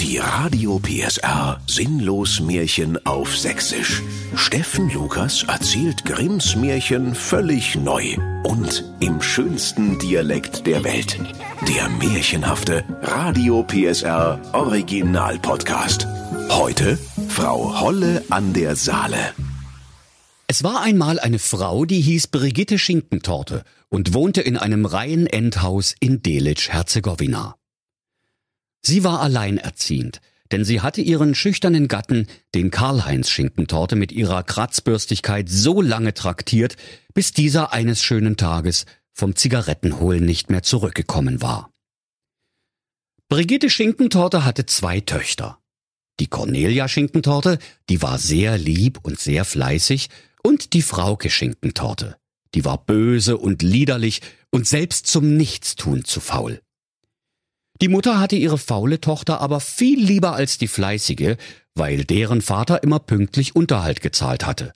Die 0.00 0.18
Radio 0.18 0.78
PSR 0.78 1.60
Sinnlos 1.66 2.38
Märchen 2.38 3.04
auf 3.04 3.36
Sächsisch. 3.36 4.00
Steffen 4.36 4.88
Lukas 4.90 5.42
erzählt 5.42 6.04
Grimms 6.04 6.54
Märchen 6.54 7.16
völlig 7.16 7.74
neu 7.74 8.16
und 8.44 8.84
im 9.00 9.20
schönsten 9.20 9.98
Dialekt 9.98 10.68
der 10.68 10.84
Welt. 10.84 11.18
Der 11.66 11.88
märchenhafte 11.88 12.84
Radio 13.02 13.64
PSR 13.64 14.40
Original 14.52 15.36
Podcast. 15.40 16.06
Heute 16.48 16.96
Frau 17.28 17.80
Holle 17.80 18.22
an 18.30 18.52
der 18.52 18.76
Saale. 18.76 19.32
Es 20.46 20.62
war 20.62 20.80
einmal 20.80 21.18
eine 21.18 21.40
Frau, 21.40 21.84
die 21.84 22.00
hieß 22.00 22.28
Brigitte 22.28 22.78
Schinkentorte 22.78 23.64
und 23.88 24.14
wohnte 24.14 24.42
in 24.42 24.56
einem 24.56 24.86
Reihenendhaus 24.86 25.96
in 25.98 26.22
Delitzsch-Herzegowina. 26.22 27.57
Sie 28.82 29.04
war 29.04 29.20
alleinerziehend, 29.20 30.20
denn 30.50 30.64
sie 30.64 30.80
hatte 30.80 31.00
ihren 31.00 31.34
schüchternen 31.34 31.88
Gatten, 31.88 32.26
den 32.54 32.70
Karl-Heinz 32.70 33.28
Schinkentorte, 33.28 33.96
mit 33.96 34.12
ihrer 34.12 34.42
Kratzbürstigkeit 34.42 35.48
so 35.48 35.82
lange 35.82 36.14
traktiert, 36.14 36.76
bis 37.14 37.32
dieser 37.32 37.72
eines 37.72 38.02
schönen 38.02 38.36
Tages 38.36 38.86
vom 39.12 39.36
Zigarettenholen 39.36 40.24
nicht 40.24 40.50
mehr 40.50 40.62
zurückgekommen 40.62 41.42
war. 41.42 41.70
Brigitte 43.28 43.68
Schinkentorte 43.68 44.44
hatte 44.44 44.64
zwei 44.64 45.00
Töchter. 45.00 45.58
Die 46.20 46.28
Cornelia 46.28 46.88
Schinkentorte, 46.88 47.58
die 47.88 48.00
war 48.00 48.18
sehr 48.18 48.56
lieb 48.56 49.00
und 49.02 49.20
sehr 49.20 49.44
fleißig, 49.44 50.08
und 50.42 50.72
die 50.72 50.82
Frauke 50.82 51.30
Schinkentorte, 51.30 52.16
die 52.54 52.64
war 52.64 52.84
böse 52.84 53.36
und 53.36 53.62
liederlich 53.62 54.22
und 54.50 54.66
selbst 54.66 55.06
zum 55.06 55.36
Nichtstun 55.36 56.04
zu 56.04 56.20
faul. 56.20 56.62
Die 57.80 57.88
Mutter 57.88 58.18
hatte 58.18 58.36
ihre 58.36 58.58
faule 58.58 59.00
Tochter 59.00 59.40
aber 59.40 59.60
viel 59.60 60.02
lieber 60.02 60.32
als 60.32 60.58
die 60.58 60.68
fleißige, 60.68 61.36
weil 61.74 62.04
deren 62.04 62.42
Vater 62.42 62.82
immer 62.82 62.98
pünktlich 62.98 63.54
Unterhalt 63.54 64.00
gezahlt 64.00 64.44
hatte. 64.46 64.72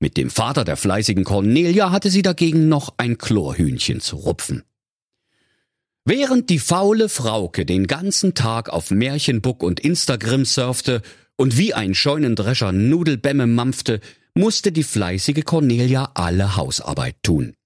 Mit 0.00 0.16
dem 0.16 0.30
Vater 0.30 0.64
der 0.64 0.76
fleißigen 0.76 1.24
Cornelia 1.24 1.90
hatte 1.90 2.10
sie 2.10 2.22
dagegen 2.22 2.68
noch 2.68 2.94
ein 2.96 3.18
Chlorhühnchen 3.18 4.00
zu 4.00 4.16
rupfen. 4.16 4.62
Während 6.04 6.48
die 6.48 6.58
faule 6.58 7.10
Frauke 7.10 7.66
den 7.66 7.86
ganzen 7.86 8.32
Tag 8.32 8.70
auf 8.70 8.90
Märchenbook 8.90 9.62
und 9.62 9.80
Instagram 9.80 10.46
surfte 10.46 11.02
und 11.36 11.58
wie 11.58 11.74
ein 11.74 11.94
Scheunendrescher 11.94 12.72
Nudelbämme 12.72 13.46
mampfte, 13.46 14.00
musste 14.32 14.72
die 14.72 14.84
fleißige 14.84 15.44
Cornelia 15.44 16.12
alle 16.14 16.56
Hausarbeit 16.56 17.16
tun. 17.22 17.57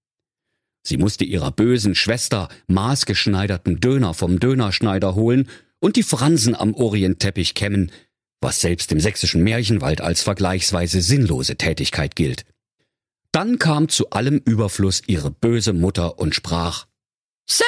Sie 0.83 0.97
musste 0.97 1.25
ihrer 1.25 1.53
bösen 1.53 1.95
Schwester 1.95 2.49
maßgeschneiderten 2.67 3.81
Döner 3.81 4.15
vom 4.15 4.41
Dönerschneider 4.41 5.15
holen 5.15 5.49
und 5.79 5.97
die 5.97 6.03
Fransen 6.03 6.55
am 6.55 6.75
Orientteppich 6.75 7.55
kämmen, 7.55 7.93
was 8.41 8.61
selbst 8.61 8.91
im 8.93 9.01
sächsischen 9.01 9.43
Märchenwald 9.43 10.01
als 10.01 10.23
vergleichsweise 10.23 11.01
sinnlose 11.01 11.57
Tätigkeit 11.57 12.17
gilt. 12.17 12.45
Dann 13.31 13.59
kam 13.59 13.89
zu 13.89 14.11
allem 14.11 14.43
Überfluss 14.45 15.03
ihre 15.07 15.31
böse 15.31 15.73
Mutter 15.73 16.19
und 16.19 16.35
sprach 16.35 16.87
So, 17.47 17.65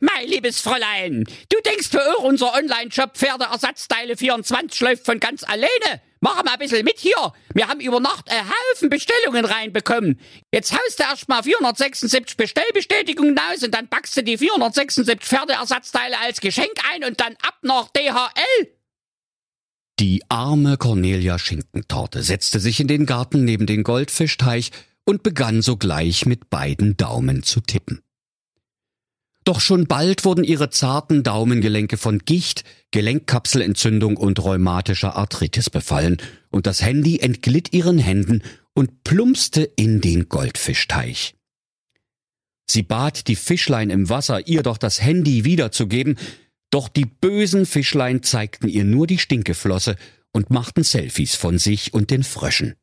mein 0.00 0.26
liebes 0.26 0.60
Fräulein, 0.60 1.24
du 1.48 1.60
denkst 1.64 1.88
für 1.88 2.00
euch 2.00 2.24
unser 2.24 2.54
Online-Shop 2.54 3.16
Pferdeersatzteile 3.16 4.16
24 4.16 4.80
läuft 4.80 5.04
von 5.04 5.20
ganz 5.20 5.44
alleine? 5.44 6.00
Mach 6.26 6.42
mal 6.42 6.54
ein 6.54 6.58
bisschen 6.58 6.84
mit 6.84 6.98
hier. 6.98 7.32
Wir 7.54 7.68
haben 7.68 7.78
über 7.78 8.00
Nacht 8.00 8.28
einen 8.28 8.48
Haufen 8.48 8.90
Bestellungen 8.90 9.44
reinbekommen. 9.44 10.18
Jetzt 10.52 10.72
haust 10.72 10.98
du 10.98 11.04
erstmal 11.04 11.44
476 11.44 12.36
Bestellbestätigungen 12.36 13.38
aus 13.38 13.62
und 13.62 13.72
dann 13.72 13.86
packst 13.86 14.16
du 14.16 14.24
die 14.24 14.36
476 14.36 15.20
Pferdeersatzteile 15.20 16.18
als 16.18 16.40
Geschenk 16.40 16.72
ein 16.92 17.04
und 17.04 17.20
dann 17.20 17.34
ab 17.42 17.58
nach 17.62 17.90
DHL. 17.90 18.66
Die 20.00 20.24
arme 20.28 20.76
Cornelia 20.78 21.38
Schinkentorte 21.38 22.24
setzte 22.24 22.58
sich 22.58 22.80
in 22.80 22.88
den 22.88 23.06
Garten 23.06 23.44
neben 23.44 23.66
den 23.66 23.84
Goldfischteich 23.84 24.72
und 25.04 25.22
begann 25.22 25.62
sogleich 25.62 26.26
mit 26.26 26.50
beiden 26.50 26.96
Daumen 26.96 27.44
zu 27.44 27.60
tippen. 27.60 28.02
Doch 29.46 29.60
schon 29.60 29.86
bald 29.86 30.24
wurden 30.24 30.42
ihre 30.42 30.70
zarten 30.70 31.22
Daumengelenke 31.22 31.98
von 31.98 32.18
Gicht, 32.18 32.64
Gelenkkapselentzündung 32.90 34.16
und 34.16 34.42
rheumatischer 34.42 35.14
Arthritis 35.14 35.70
befallen, 35.70 36.16
und 36.50 36.66
das 36.66 36.82
Handy 36.82 37.20
entglitt 37.20 37.72
ihren 37.72 37.98
Händen 37.98 38.42
und 38.74 39.04
plumpste 39.04 39.62
in 39.62 40.00
den 40.00 40.28
Goldfischteich. 40.28 41.36
Sie 42.68 42.82
bat 42.82 43.28
die 43.28 43.36
Fischlein 43.36 43.90
im 43.90 44.08
Wasser, 44.08 44.48
ihr 44.48 44.64
doch 44.64 44.78
das 44.78 45.00
Handy 45.00 45.44
wiederzugeben, 45.44 46.18
doch 46.70 46.88
die 46.88 47.06
bösen 47.06 47.66
Fischlein 47.66 48.24
zeigten 48.24 48.66
ihr 48.68 48.82
nur 48.82 49.06
die 49.06 49.18
Stinkeflosse 49.18 49.94
und 50.32 50.50
machten 50.50 50.82
Selfies 50.82 51.36
von 51.36 51.58
sich 51.58 51.94
und 51.94 52.10
den 52.10 52.24
Fröschen. 52.24 52.74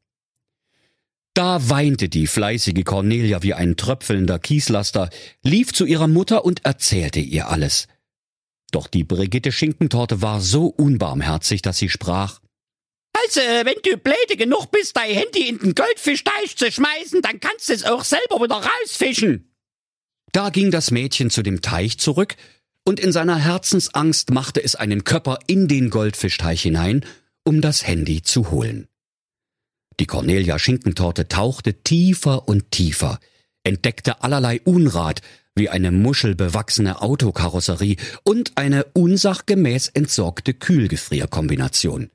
Da 1.44 1.70
weinte 1.70 2.08
die 2.08 2.28
fleißige 2.28 2.86
Cornelia 2.86 3.44
wie 3.44 3.54
ein 3.54 3.76
tröpfelnder 3.76 4.40
Kieslaster, 4.40 5.09
lief 5.44 5.74
zu 5.74 5.84
ihrer 5.84 6.08
Mutter 6.08 6.46
und 6.46 6.64
erzählte 6.64 7.20
ihr 7.20 7.50
alles. 7.50 7.90
Doch 8.72 8.88
die 8.88 9.04
Brigitte 9.04 9.52
Schinkentorte 9.52 10.22
war 10.22 10.40
so 10.40 10.68
unbarmherzig, 10.68 11.62
dass 11.62 11.80
sie 11.80 11.90
sprach. 11.90 12.40
Also, 13.26 13.42
wenn 13.42 13.76
du 13.84 13.98
blöde 13.98 14.38
genug 14.38 14.72
bist, 14.72 14.96
dein 14.96 15.14
Handy 15.14 15.50
in 15.50 15.58
den 15.58 15.76
Goldfischteich 15.76 16.56
zu 16.56 16.72
schmeißen, 16.72 17.22
dann 17.22 17.42
kannst 17.42 17.68
du 17.68 17.74
es 17.74 17.84
auch 17.84 18.06
selber 18.06 18.42
wieder 18.42 18.64
rausfischen. 18.64 19.53
Da 20.32 20.50
ging 20.50 20.72
das 20.72 20.92
Mädchen 20.92 21.30
zu 21.30 21.44
dem 21.44 21.59
Teich 21.59 21.98
zurück, 21.98 22.38
und 22.86 23.02
in 23.02 23.12
seiner 23.12 23.38
Herzensangst 23.38 24.32
machte 24.32 24.64
es 24.64 24.76
einen 24.76 25.03
Körper 25.03 25.40
in 25.48 25.68
den 25.68 25.90
Goldfischteich 25.90 26.62
hinein, 26.62 27.06
um 27.44 27.59
das 27.59 27.86
Handy 27.86 28.22
zu 28.22 28.50
holen. 28.50 28.88
Die 30.00 30.06
Cornelia 30.06 30.58
Schinkentorte 30.59 31.28
tauchte 31.28 31.74
tiefer 31.84 32.48
und 32.48 32.72
tiefer, 32.72 33.20
entdeckte 33.64 34.24
allerlei 34.24 34.62
Unrat, 34.62 35.22
wie 35.56 35.70
eine 35.70 35.92
muschelbewachsene 35.92 37.02
Autokarosserie 37.02 37.98
und 38.24 38.53
eine 38.56 38.86
unsachgemäß 38.94 39.90
entsorgte 39.90 40.53
Kühlgefrierkombination. 40.53 42.09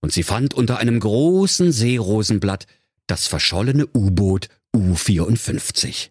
Und 0.00 0.12
sie 0.12 0.22
fand 0.22 0.52
unter 0.52 0.78
einem 0.78 1.00
großen 1.00 1.72
Seerosenblatt 1.72 2.66
das 3.06 3.26
verschollene 3.26 3.86
U-Boot 3.86 4.48
U-54. 4.76 6.10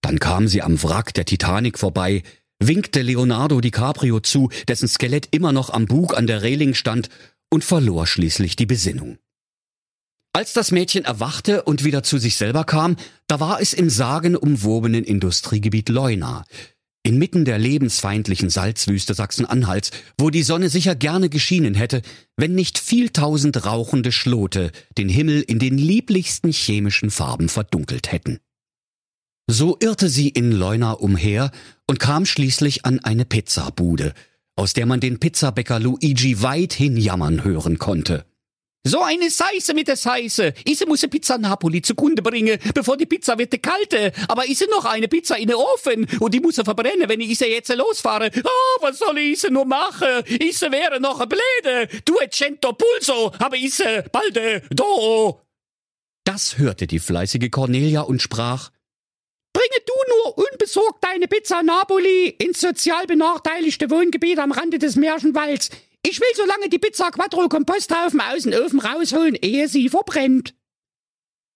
Dann 0.00 0.18
kam 0.18 0.48
sie 0.48 0.62
am 0.62 0.82
Wrack 0.82 1.12
der 1.12 1.26
Titanic 1.26 1.78
vorbei, 1.78 2.22
winkte 2.58 3.02
Leonardo 3.02 3.60
DiCaprio 3.60 4.20
zu, 4.20 4.48
dessen 4.68 4.88
Skelett 4.88 5.28
immer 5.30 5.52
noch 5.52 5.70
am 5.70 5.86
Bug 5.86 6.16
an 6.16 6.26
der 6.26 6.42
Reling 6.42 6.74
stand, 6.74 7.10
und 7.52 7.64
verlor 7.64 8.06
schließlich 8.06 8.54
die 8.56 8.66
Besinnung. 8.66 9.18
Als 10.32 10.52
das 10.52 10.70
Mädchen 10.70 11.04
erwachte 11.04 11.64
und 11.64 11.84
wieder 11.84 12.04
zu 12.04 12.18
sich 12.18 12.36
selber 12.36 12.64
kam, 12.64 12.96
da 13.26 13.40
war 13.40 13.60
es 13.60 13.72
im 13.72 13.90
sagenumwobenen 13.90 15.02
Industriegebiet 15.02 15.88
Leuna, 15.88 16.44
inmitten 17.02 17.44
der 17.44 17.58
lebensfeindlichen 17.58 18.48
Salzwüste 18.48 19.14
Sachsen-Anhalts, 19.14 19.90
wo 20.18 20.30
die 20.30 20.44
Sonne 20.44 20.68
sicher 20.68 20.94
gerne 20.94 21.30
geschienen 21.30 21.74
hätte, 21.74 22.02
wenn 22.36 22.54
nicht 22.54 22.78
vieltausend 22.78 23.66
rauchende 23.66 24.12
Schlote 24.12 24.70
den 24.96 25.08
Himmel 25.08 25.42
in 25.42 25.58
den 25.58 25.76
lieblichsten 25.76 26.52
chemischen 26.52 27.10
Farben 27.10 27.48
verdunkelt 27.48 28.12
hätten. 28.12 28.38
So 29.48 29.76
irrte 29.80 30.08
sie 30.08 30.28
in 30.28 30.52
Leuna 30.52 30.92
umher 30.92 31.50
und 31.88 31.98
kam 31.98 32.24
schließlich 32.24 32.84
an 32.84 33.00
eine 33.00 33.24
Pizzabude, 33.24 34.14
aus 34.54 34.74
der 34.74 34.86
man 34.86 35.00
den 35.00 35.18
Pizzabäcker 35.18 35.80
Luigi 35.80 36.40
weithin 36.40 36.96
jammern 36.96 37.42
hören 37.42 37.78
konnte. 37.78 38.29
So 38.82 39.02
eine 39.02 39.28
Seiße 39.28 39.74
mit 39.74 39.88
der 39.88 39.96
Seiße. 39.96 40.54
Ise 40.64 40.86
muss 40.86 41.02
eine 41.02 41.10
Pizza 41.10 41.36
Napoli 41.36 41.82
zugrunde 41.82 42.22
bringen, 42.22 42.58
bevor 42.74 42.96
die 42.96 43.04
Pizza 43.04 43.36
wird 43.36 43.62
kalte. 43.62 44.12
Aber 44.26 44.48
ise 44.48 44.66
noch 44.70 44.86
eine 44.86 45.06
Pizza 45.06 45.36
in 45.36 45.48
den 45.48 45.56
Ofen 45.56 46.06
und 46.18 46.32
die 46.32 46.40
muss 46.40 46.56
er 46.56 46.64
verbrennen, 46.64 47.06
wenn 47.08 47.20
ich 47.20 47.30
ise 47.30 47.46
jetzt 47.46 47.68
losfahre. 47.74 48.30
Oh, 48.42 48.82
was 48.82 48.98
soll 48.98 49.18
ich 49.18 49.32
ise 49.32 49.50
nur 49.50 49.66
machen? 49.66 50.24
Ise 50.26 50.72
wäre 50.72 50.98
noch 50.98 51.26
blöde. 51.26 51.88
Du 52.06 52.14
cento 52.30 52.72
pulso, 52.72 53.32
aber 53.38 53.56
ise 53.56 54.04
balde 54.10 54.62
do. 54.70 55.42
Das 56.24 56.56
hörte 56.56 56.86
die 56.86 57.00
fleißige 57.00 57.50
Cornelia 57.50 58.00
und 58.00 58.22
sprach, 58.22 58.70
Bringe 59.52 59.84
du 59.84 59.92
nur 60.14 60.38
unbesorgt 60.38 61.04
deine 61.04 61.26
Pizza 61.26 61.62
Napoli 61.62 62.28
ins 62.38 62.60
sozial 62.60 63.06
benachteiligte 63.06 63.90
Wohngebiet 63.90 64.38
am 64.38 64.52
Rande 64.52 64.78
des 64.78 64.96
Märchenwalds. 64.96 65.70
Ich 66.02 66.20
will 66.20 66.28
so 66.34 66.44
lange 66.46 66.68
die 66.68 66.78
Pizza 66.78 67.10
Quattro 67.10 67.48
Komposthaufen 67.48 68.20
aus 68.20 68.44
dem 68.44 68.52
Ofen 68.52 68.80
rausholen, 68.80 69.34
ehe 69.34 69.68
sie 69.68 69.88
verbrennt. 69.88 70.54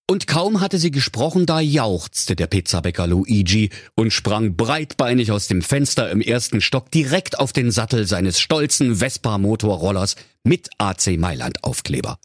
Und 0.07 0.27
kaum 0.27 0.61
hatte 0.61 0.77
sie 0.77 0.91
gesprochen, 0.91 1.47
da 1.47 1.59
jauchzte 1.59 2.35
der 2.35 2.45
Pizzabäcker 2.45 3.07
Luigi 3.07 3.71
und 3.95 4.13
sprang 4.13 4.55
breitbeinig 4.55 5.31
aus 5.31 5.47
dem 5.47 5.63
Fenster 5.63 6.11
im 6.11 6.21
ersten 6.21 6.61
Stock 6.61 6.91
direkt 6.91 7.39
auf 7.39 7.53
den 7.53 7.71
Sattel 7.71 8.05
seines 8.05 8.39
stolzen 8.39 8.97
Vespa-Motorrollers 8.97 10.15
mit 10.43 10.69
AC 10.77 11.17
Mailand 11.17 11.63
Aufkleber, 11.63 12.19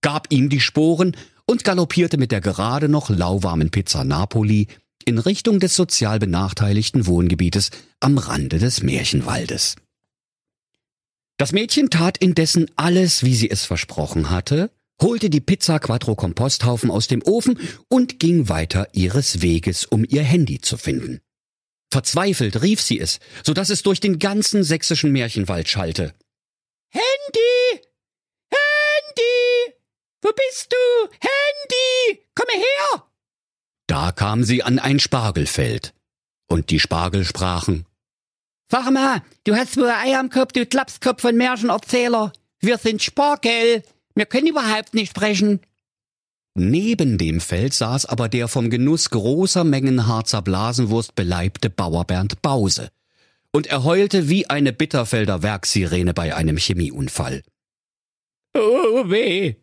gab 0.00 0.32
ihm 0.32 0.48
die 0.48 0.60
Sporen 0.60 1.14
und 1.44 1.62
galoppierte 1.62 2.16
mit 2.16 2.32
der 2.32 2.40
gerade 2.40 2.88
noch 2.88 3.10
lauwarmen 3.10 3.70
Pizza 3.70 4.02
Napoli 4.02 4.68
in 5.04 5.18
Richtung 5.18 5.60
des 5.60 5.76
sozial 5.76 6.18
benachteiligten 6.18 7.06
Wohngebietes 7.06 7.70
am 8.00 8.16
Rande 8.16 8.58
des 8.58 8.82
Märchenwaldes. 8.82 9.76
Das 11.38 11.52
Mädchen 11.52 11.90
tat 11.90 12.16
indessen 12.18 12.70
alles, 12.76 13.22
wie 13.22 13.34
sie 13.34 13.50
es 13.50 13.64
versprochen 13.64 14.30
hatte, 14.30 14.70
holte 15.00 15.28
die 15.28 15.42
Pizza 15.42 15.78
Quattro 15.78 16.14
Komposthaufen 16.14 16.90
aus 16.90 17.08
dem 17.08 17.22
Ofen 17.22 17.58
und 17.88 18.18
ging 18.18 18.48
weiter 18.48 18.88
ihres 18.92 19.42
Weges, 19.42 19.84
um 19.84 20.04
ihr 20.08 20.22
Handy 20.22 20.60
zu 20.60 20.78
finden. 20.78 21.20
Verzweifelt 21.92 22.62
rief 22.62 22.80
sie 22.80 22.98
es, 22.98 23.20
so 23.44 23.52
dass 23.52 23.68
es 23.68 23.82
durch 23.82 24.00
den 24.00 24.18
ganzen 24.18 24.64
sächsischen 24.64 25.12
Märchenwald 25.12 25.68
schallte. 25.68 26.14
Handy! 26.90 27.82
Handy! 28.50 29.74
Wo 30.22 30.30
bist 30.32 30.72
du? 30.72 31.08
Handy! 31.20 32.26
Komme 32.34 32.52
her! 32.52 33.06
Da 33.86 34.12
kam 34.12 34.42
sie 34.42 34.62
an 34.62 34.78
ein 34.78 34.98
Spargelfeld. 34.98 35.94
Und 36.48 36.70
die 36.70 36.80
Spargel 36.80 37.24
sprachen. 37.24 37.86
Sag 38.68 38.90
mal, 38.90 39.22
du 39.44 39.54
hast 39.54 39.76
wohl 39.76 39.90
Ei 39.90 40.18
am 40.18 40.28
Kopf, 40.28 40.52
du 40.52 40.66
Klapskopf 40.66 41.22
von 41.22 41.36
Märchenerzähler. 41.36 42.32
Wir 42.60 42.78
sind 42.78 43.02
Spargel. 43.02 43.82
Wir 44.14 44.26
können 44.26 44.48
überhaupt 44.48 44.94
nicht 44.94 45.10
sprechen. 45.10 45.60
Neben 46.54 47.18
dem 47.18 47.40
Feld 47.40 47.74
saß 47.74 48.06
aber 48.06 48.28
der 48.28 48.48
vom 48.48 48.70
Genuss 48.70 49.10
großer 49.10 49.62
Mengen 49.62 50.06
Harzer 50.06 50.42
Blasenwurst 50.42 51.14
beleibte 51.14 51.70
Bauer 51.70 52.04
Bernd 52.04 52.42
Bause. 52.42 52.90
Und 53.52 53.68
er 53.68 53.84
heulte 53.84 54.28
wie 54.28 54.48
eine 54.48 54.72
Bitterfelder 54.72 55.42
Werksirene 55.42 56.12
bei 56.12 56.34
einem 56.34 56.56
Chemieunfall. 56.56 57.42
Oh 58.56 59.08
weh, 59.10 59.56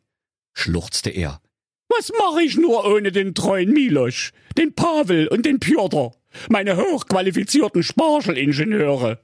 schluchzte 0.54 1.10
er. 1.10 1.42
Was 1.90 2.12
mache 2.18 2.44
ich 2.44 2.58
nur 2.58 2.86
ohne 2.86 3.12
den 3.12 3.36
treuen 3.36 3.72
Milosch, 3.72 4.32
den 4.58 4.74
Pavel 4.74 5.28
und 5.28 5.46
den 5.46 5.60
Pjotr, 5.60 6.12
meine 6.50 6.78
hochqualifizierten 6.78 7.84
Spargelingenieure? 7.84 9.20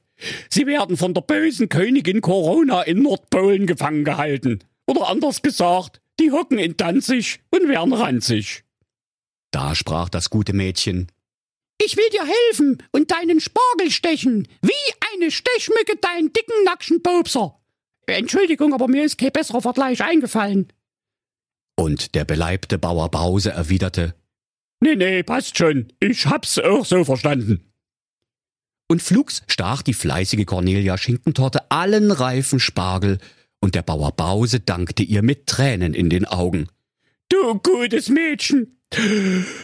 Sie 0.50 0.65
werden 0.65 0.97
von 0.97 1.13
der 1.13 1.21
bösen 1.21 1.69
Königin 1.69 2.21
Corona 2.21 2.81
in 2.83 3.03
Nordpolen 3.03 3.67
gefangen 3.67 4.03
gehalten. 4.03 4.59
Oder 4.85 5.07
anders 5.07 5.41
gesagt, 5.41 6.01
die 6.19 6.31
hocken 6.31 6.57
in 6.59 6.75
Danzig 6.75 7.39
und 7.51 7.67
werden 7.69 7.94
ranzig. 7.94 8.63
Da 9.51 9.75
sprach 9.75 10.09
das 10.09 10.29
gute 10.29 10.53
Mädchen. 10.53 11.07
Ich 11.81 11.95
will 11.95 12.09
dir 12.11 12.25
helfen 12.25 12.83
und 12.91 13.11
deinen 13.11 13.39
Spargel 13.39 13.89
stechen, 13.89 14.47
wie 14.61 14.94
eine 15.13 15.31
Stechmücke 15.31 15.95
deinen 15.95 16.33
dicken 16.33 16.63
nackschen 16.65 17.01
Popser. 17.01 17.57
Entschuldigung, 18.06 18.73
aber 18.73 18.88
mir 18.88 19.06
ist 19.06 19.17
kein 19.17 19.31
besserer 19.31 19.61
Vergleich 19.61 20.03
eingefallen. 20.03 20.73
Und 21.75 22.15
der 22.15 22.25
beleibte 22.25 22.77
Bauer 22.77 23.09
Bause 23.09 23.51
erwiderte, 23.51 24.13
Nee, 24.81 24.95
nee, 24.95 25.23
passt 25.23 25.57
schon. 25.57 25.87
Ich 25.99 26.25
hab's 26.25 26.57
auch 26.57 26.85
so 26.85 27.03
verstanden. 27.03 27.65
Und 28.87 29.01
flugs 29.01 29.43
stach 29.47 29.81
die 29.81 29.93
fleißige 29.93 30.45
Cornelia 30.45 30.97
Schinkentorte 30.97 31.69
allen 31.69 32.11
reifen 32.11 32.59
Spargel 32.59 33.19
und 33.59 33.75
der 33.75 33.83
Bauer 33.83 34.13
Bause 34.13 34.59
dankte 34.59 35.03
ihr 35.03 35.21
mit 35.21 35.47
Tränen 35.47 35.93
in 35.93 36.09
den 36.09 36.25
Augen. 36.25 36.69
Du 37.27 37.59
gutes 37.59 38.09
Mädchen! 38.09 38.79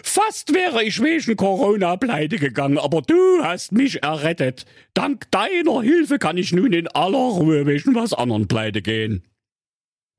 Fast 0.03 0.53
wäre 0.53 0.83
ich 0.83 1.01
wegen 1.01 1.35
Corona 1.35 1.95
pleite 1.95 2.37
gegangen, 2.37 2.77
aber 2.77 3.01
du 3.01 3.41
hast 3.41 3.71
mich 3.71 4.03
errettet. 4.03 4.65
Dank 4.93 5.31
deiner 5.31 5.81
Hilfe 5.81 6.19
kann 6.19 6.37
ich 6.37 6.51
nun 6.51 6.73
in 6.73 6.87
aller 6.89 7.17
Ruhe 7.17 7.65
wegen 7.65 7.95
was 7.95 8.13
anderen 8.13 8.47
pleite 8.47 8.83
gehen. 8.83 9.23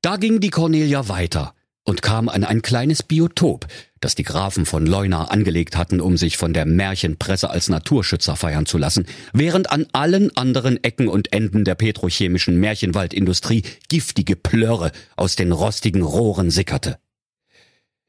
Da 0.02 0.16
ging 0.16 0.40
die 0.40 0.50
Cornelia 0.50 1.08
weiter 1.08 1.54
und 1.86 2.02
kam 2.02 2.28
an 2.28 2.44
ein 2.44 2.62
kleines 2.62 3.02
Biotop, 3.02 3.66
das 4.00 4.14
die 4.14 4.24
Grafen 4.24 4.66
von 4.66 4.86
Leuna 4.86 5.26
angelegt 5.26 5.76
hatten, 5.76 6.00
um 6.00 6.16
sich 6.16 6.36
von 6.36 6.52
der 6.52 6.66
Märchenpresse 6.66 7.48
als 7.48 7.68
Naturschützer 7.68 8.36
feiern 8.36 8.66
zu 8.66 8.76
lassen, 8.76 9.06
während 9.32 9.70
an 9.70 9.86
allen 9.92 10.36
anderen 10.36 10.82
Ecken 10.82 11.08
und 11.08 11.32
Enden 11.32 11.64
der 11.64 11.76
petrochemischen 11.76 12.58
Märchenwaldindustrie 12.58 13.62
giftige 13.88 14.36
Plörre 14.36 14.90
aus 15.14 15.36
den 15.36 15.52
rostigen 15.52 16.02
Rohren 16.02 16.50
sickerte. 16.50 16.98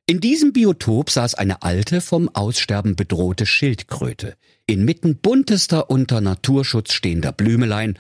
In 0.08 0.22
diesem 0.22 0.54
Biotop 0.54 1.10
saß 1.10 1.36
eine 1.36 1.62
alte, 1.62 2.02
vom 2.02 2.30
Aussterben 2.30 2.96
bedrohte 2.96 3.46
Schildkröte, 3.46 4.36
inmitten 4.66 5.18
buntester 5.18 5.90
unter 5.90 6.22
Naturschutz 6.22 6.94
stehender 6.94 7.32
Blümelein 7.32 8.00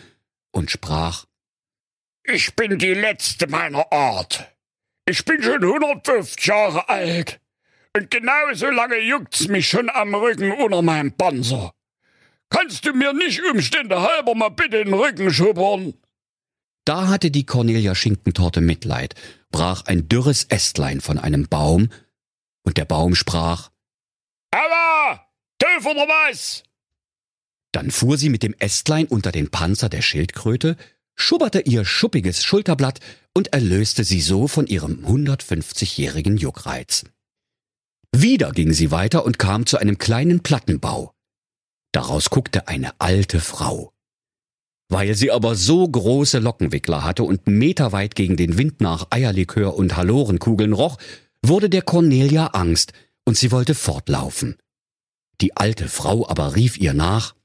und 0.51 0.71
sprach 0.71 1.25
Ich 2.23 2.55
bin 2.55 2.79
die 2.79 2.93
letzte 2.93 3.47
meiner 3.47 3.91
Art. 3.91 4.56
Ich 5.09 5.23
bin 5.23 5.41
schon 5.41 5.63
150 5.63 6.45
Jahre 6.45 6.89
alt. 6.89 7.39
Und 7.95 8.11
genau 8.11 8.53
so 8.53 8.67
lange 8.67 8.99
juckt's 8.99 9.47
mich 9.47 9.69
schon 9.69 9.89
am 9.89 10.13
Rücken 10.13 10.51
unter 10.51 10.81
meinem 10.81 11.13
Panzer. 11.13 11.73
Kannst 12.49 12.85
du 12.85 12.93
mir 12.93 13.13
nicht 13.13 13.41
Umstände 13.49 14.01
halber 14.01 14.35
mal 14.35 14.49
bitte 14.49 14.83
den 14.83 14.93
Rücken 14.93 15.33
schubbern? 15.33 15.93
Da 16.83 17.07
hatte 17.07 17.31
die 17.31 17.45
Cornelia 17.45 17.95
Schinkentorte 17.95 18.59
Mitleid, 18.61 19.15
brach 19.49 19.85
ein 19.85 20.09
dürres 20.09 20.43
Ästlein 20.45 21.01
von 21.01 21.17
einem 21.17 21.47
Baum, 21.47 21.89
und 22.63 22.77
der 22.77 22.85
Baum 22.85 23.15
sprach 23.15 23.71
Aua! 24.51 25.25
Doof 25.59 25.85
oder 25.85 26.07
was? 26.07 26.63
Dann 27.71 27.91
fuhr 27.91 28.17
sie 28.17 28.29
mit 28.29 28.43
dem 28.43 28.55
Ästlein 28.59 29.07
unter 29.07 29.31
den 29.31 29.49
Panzer 29.49 29.89
der 29.89 30.01
Schildkröte, 30.01 30.77
schubberte 31.17 31.61
ihr 31.61 31.83
schuppiges 31.83 32.43
Schulterblatt 32.43 32.99
und 33.33 33.51
erlöste 33.53 34.03
sie 34.03 34.21
so 34.21 34.47
von 34.47 34.67
ihrem 34.67 35.05
150-jährigen 35.05 36.37
Juckreiz. 36.37 37.03
Wieder 38.15 38.51
ging 38.51 38.71
sie 38.71 38.91
weiter 38.91 39.25
und 39.25 39.37
kam 39.37 39.65
zu 39.65 39.77
einem 39.77 39.97
kleinen 39.97 40.41
Plattenbau. 40.41 41.13
Daraus 41.91 42.29
guckte 42.29 42.67
eine 42.67 42.91
alte 42.99 43.39
Frau. 43.41 43.91
Weil 44.89 45.15
sie 45.15 45.31
aber 45.31 45.55
so 45.55 45.87
große 45.87 46.39
Lockenwickler 46.39 47.03
hatte 47.03 47.23
und 47.23 47.47
meterweit 47.47 48.15
gegen 48.15 48.37
den 48.37 48.57
Wind 48.57 48.79
nach 48.79 49.07
Eierlikör 49.09 49.75
und 49.75 49.97
Halorenkugeln 49.97 50.73
roch, 50.73 50.97
wurde 51.41 51.69
der 51.69 51.81
Cornelia 51.81 52.47
Angst 52.47 52.93
und 53.25 53.37
sie 53.37 53.51
wollte 53.51 53.75
fortlaufen. 53.75 54.55
Die 55.41 55.57
alte 55.57 55.89
Frau 55.89 56.27
aber 56.27 56.55
rief 56.55 56.77
ihr 56.77 56.93
nach, 56.93 57.35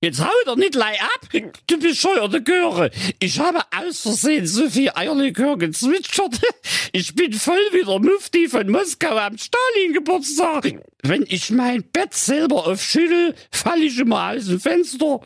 Jetzt 0.00 0.20
hau 0.24 0.30
doch 0.44 0.54
nicht 0.54 0.76
lei 0.76 0.96
ab, 1.00 1.28
du 1.66 1.78
bescheuerte 1.80 2.40
Göre. 2.40 2.92
Ich 3.18 3.40
habe 3.40 3.58
aus 3.76 4.02
Versehen 4.02 4.46
so 4.46 4.70
viel 4.70 4.90
Eierlikör 4.94 5.58
gezwitschert. 5.58 6.40
Ich 6.92 7.14
bin 7.14 7.34
voll 7.34 7.60
wie 7.72 7.84
der 7.84 7.98
Mufti 7.98 8.48
von 8.48 8.70
Moskau 8.70 9.14
am 9.16 9.36
Stalin-Geburtstag. 9.36 10.80
Wenn 11.02 11.24
ich 11.28 11.50
mein 11.50 11.82
Bett 11.82 12.14
selber 12.14 12.66
aufschüttel, 12.66 13.34
falle 13.50 13.84
ich 13.84 13.98
immer 13.98 14.30
aus 14.30 14.46
dem 14.46 14.58
Fenster. 14.58 15.20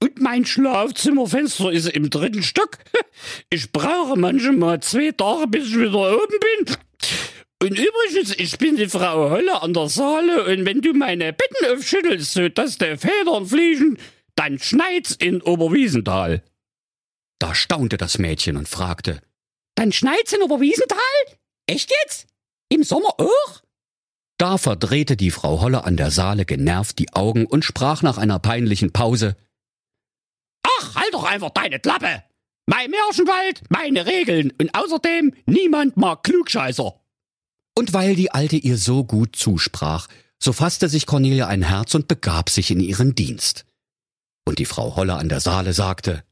Und 0.00 0.20
mein 0.20 0.44
Schlafzimmerfenster 0.44 1.70
ist 1.70 1.88
im 1.88 2.10
dritten 2.10 2.42
Stock. 2.42 2.78
Ich 3.48 3.70
brauche 3.70 4.18
manchmal 4.18 4.80
zwei 4.80 5.12
Tage, 5.12 5.46
bis 5.46 5.68
ich 5.68 5.78
wieder 5.78 6.14
oben 6.14 6.34
bin. 6.40 6.76
Und 7.62 7.78
übrigens, 7.78 8.34
ich 8.36 8.58
bin 8.58 8.76
die 8.76 8.88
Frau 8.88 9.30
Holle 9.30 9.62
an 9.62 9.72
der 9.72 9.88
Saale 9.88 10.44
und 10.44 10.66
wenn 10.66 10.82
du 10.82 10.92
meine 10.92 11.32
Betten 11.32 11.72
aufschüttelst, 11.72 12.32
so 12.32 12.48
dass 12.48 12.78
die 12.78 12.96
Federn 12.96 13.46
fliegen, 13.46 13.98
dann 14.34 14.58
schneit's 14.58 15.12
in 15.12 15.40
Oberwiesenthal. 15.40 16.42
Da 17.38 17.54
staunte 17.54 17.96
das 17.96 18.18
Mädchen 18.18 18.56
und 18.56 18.68
fragte, 18.68 19.20
Dann 19.76 19.92
schneit's 19.92 20.32
in 20.32 20.42
Oberwiesenthal? 20.42 20.98
Echt 21.66 21.90
jetzt? 22.02 22.26
Im 22.68 22.82
Sommer 22.82 23.14
auch? 23.18 23.62
Da 24.38 24.58
verdrehte 24.58 25.16
die 25.16 25.30
Frau 25.30 25.60
Holle 25.60 25.84
an 25.84 25.96
der 25.96 26.10
Saale 26.10 26.44
genervt 26.44 26.98
die 26.98 27.12
Augen 27.12 27.46
und 27.46 27.64
sprach 27.64 28.02
nach 28.02 28.18
einer 28.18 28.40
peinlichen 28.40 28.92
Pause, 28.92 29.36
Ach, 30.66 30.96
halt 30.96 31.14
doch 31.14 31.24
einfach 31.24 31.50
deine 31.50 31.78
Klappe! 31.78 32.24
Mein 32.66 32.90
Märchenwald, 32.90 33.62
meine 33.68 34.06
Regeln 34.06 34.52
und 34.58 34.74
außerdem 34.74 35.34
niemand 35.46 35.96
mag 35.96 36.22
Klugscheißer. 36.22 36.98
Und 37.76 37.92
weil 37.92 38.14
die 38.14 38.30
Alte 38.30 38.56
ihr 38.56 38.78
so 38.78 39.04
gut 39.04 39.34
zusprach, 39.36 40.08
so 40.38 40.52
fasste 40.52 40.88
sich 40.88 41.06
Cornelia 41.06 41.48
ein 41.48 41.62
Herz 41.62 41.94
und 41.94 42.08
begab 42.08 42.50
sich 42.50 42.70
in 42.70 42.80
ihren 42.80 43.14
Dienst. 43.14 43.64
Und 44.44 44.58
die 44.58 44.66
Frau 44.66 44.96
Holle 44.96 45.14
an 45.14 45.28
der 45.28 45.40
Saale 45.40 45.72
sagte, 45.72 46.22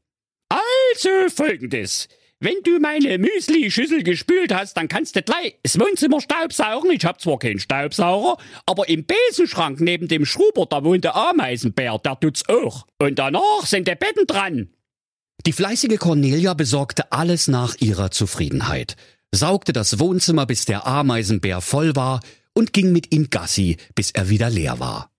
Also 0.49 1.29
folgendes. 1.35 2.07
Wenn 2.39 2.61
du 2.63 2.77
meine 2.79 3.17
Müsli-Schüssel 3.17 4.03
gespült 4.03 4.53
hast, 4.53 4.73
dann 4.75 4.89
kannst 4.89 5.15
du 5.15 5.21
gleich 5.21 5.55
das 5.63 5.79
Wohnzimmer 5.79 6.19
staubsaugen. 6.19 6.91
Ich 6.91 7.05
hab 7.05 7.21
zwar 7.21 7.39
keinen 7.39 7.59
Staubsauger, 7.59 8.35
aber 8.65 8.89
im 8.89 9.05
Besenschrank 9.05 9.79
neben 9.79 10.09
dem 10.09 10.25
Schruber, 10.25 10.65
da 10.69 10.83
wohnt 10.83 11.05
der 11.05 11.15
Ameisenbär, 11.15 11.97
der 11.99 12.19
tut's 12.19 12.43
auch. 12.49 12.85
Und 12.99 13.17
danach 13.17 13.65
sind 13.65 13.87
die 13.87 13.95
Betten 13.95 14.27
dran. 14.27 14.69
Die 15.45 15.53
fleißige 15.53 15.97
Cornelia 15.97 16.53
besorgte 16.53 17.13
alles 17.13 17.47
nach 17.47 17.75
ihrer 17.79 18.11
Zufriedenheit, 18.11 18.97
saugte 19.33 19.73
das 19.73 19.99
Wohnzimmer, 19.99 20.45
bis 20.45 20.65
der 20.65 20.87
Ameisenbär 20.87 21.61
voll 21.61 21.95
war, 21.95 22.21
und 22.53 22.71
ging 22.71 22.91
mit 22.91 23.13
ihm 23.13 23.29
Gassi, 23.29 23.77
bis 23.95 24.11
er 24.11 24.29
wieder 24.29 24.49
leer 24.49 24.79
war. 24.79 25.09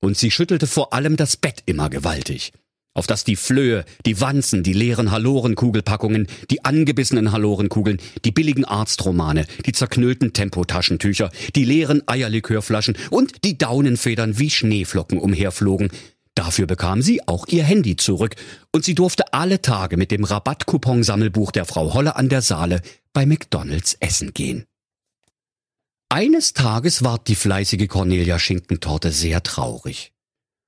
Und 0.00 0.16
sie 0.16 0.30
schüttelte 0.30 0.68
vor 0.68 0.92
allem 0.92 1.16
das 1.16 1.36
Bett 1.36 1.64
immer 1.66 1.90
gewaltig, 1.90 2.52
auf 2.94 3.08
das 3.08 3.24
die 3.24 3.34
Flöhe, 3.34 3.84
die 4.06 4.20
Wanzen, 4.20 4.62
die 4.62 4.72
leeren 4.72 5.10
Halorenkugelpackungen, 5.10 6.28
die 6.52 6.64
angebissenen 6.64 7.32
Halorenkugeln, 7.32 7.98
die 8.24 8.30
billigen 8.30 8.64
Arztromane, 8.64 9.46
die 9.66 9.72
zerknüllten 9.72 10.32
Tempotaschentücher, 10.32 11.30
die 11.56 11.64
leeren 11.64 12.06
Eierlikörflaschen 12.06 12.96
und 13.10 13.44
die 13.44 13.58
Daunenfedern 13.58 14.38
wie 14.38 14.50
Schneeflocken 14.50 15.18
umherflogen, 15.18 15.90
Dafür 16.38 16.68
bekam 16.68 17.02
sie 17.02 17.26
auch 17.26 17.48
ihr 17.48 17.64
Handy 17.64 17.96
zurück 17.96 18.36
und 18.70 18.84
sie 18.84 18.94
durfte 18.94 19.32
alle 19.32 19.60
Tage 19.60 19.96
mit 19.96 20.12
dem 20.12 20.22
Rabattcoupon-Sammelbuch 20.22 21.50
der 21.50 21.64
Frau 21.64 21.94
Holle 21.94 22.14
an 22.14 22.28
der 22.28 22.42
Saale 22.42 22.80
bei 23.18 23.26
McDonalds 23.26 23.94
essen 23.94 24.32
gehen. 24.32 24.64
Eines 26.08 26.52
Tages 26.52 27.02
ward 27.02 27.26
die 27.26 27.34
fleißige 27.34 27.88
Cornelia 27.88 28.38
Schinkentorte 28.38 29.10
sehr 29.10 29.42
traurig. 29.42 30.12